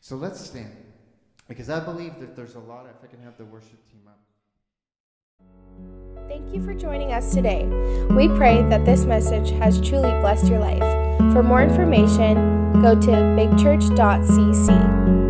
So 0.00 0.16
let's 0.16 0.40
stand. 0.40 0.76
Because 1.48 1.70
I 1.70 1.80
believe 1.80 2.18
that 2.20 2.34
there's 2.34 2.54
a 2.54 2.60
lot, 2.60 2.86
if 2.86 3.04
I 3.04 3.06
can 3.06 3.22
have 3.22 3.38
the 3.38 3.44
worship 3.44 3.78
team 3.90 4.02
up. 4.08 4.20
Thank 6.28 6.52
you 6.52 6.64
for 6.64 6.74
joining 6.74 7.12
us 7.12 7.32
today. 7.32 7.64
We 8.10 8.28
pray 8.28 8.62
that 8.68 8.84
this 8.84 9.04
message 9.04 9.50
has 9.58 9.80
truly 9.80 10.10
blessed 10.20 10.48
your 10.48 10.58
life. 10.58 10.82
For 11.32 11.42
more 11.42 11.62
information, 11.62 12.82
go 12.82 13.00
to 13.00 13.10
bigchurch.cc. 13.10 15.25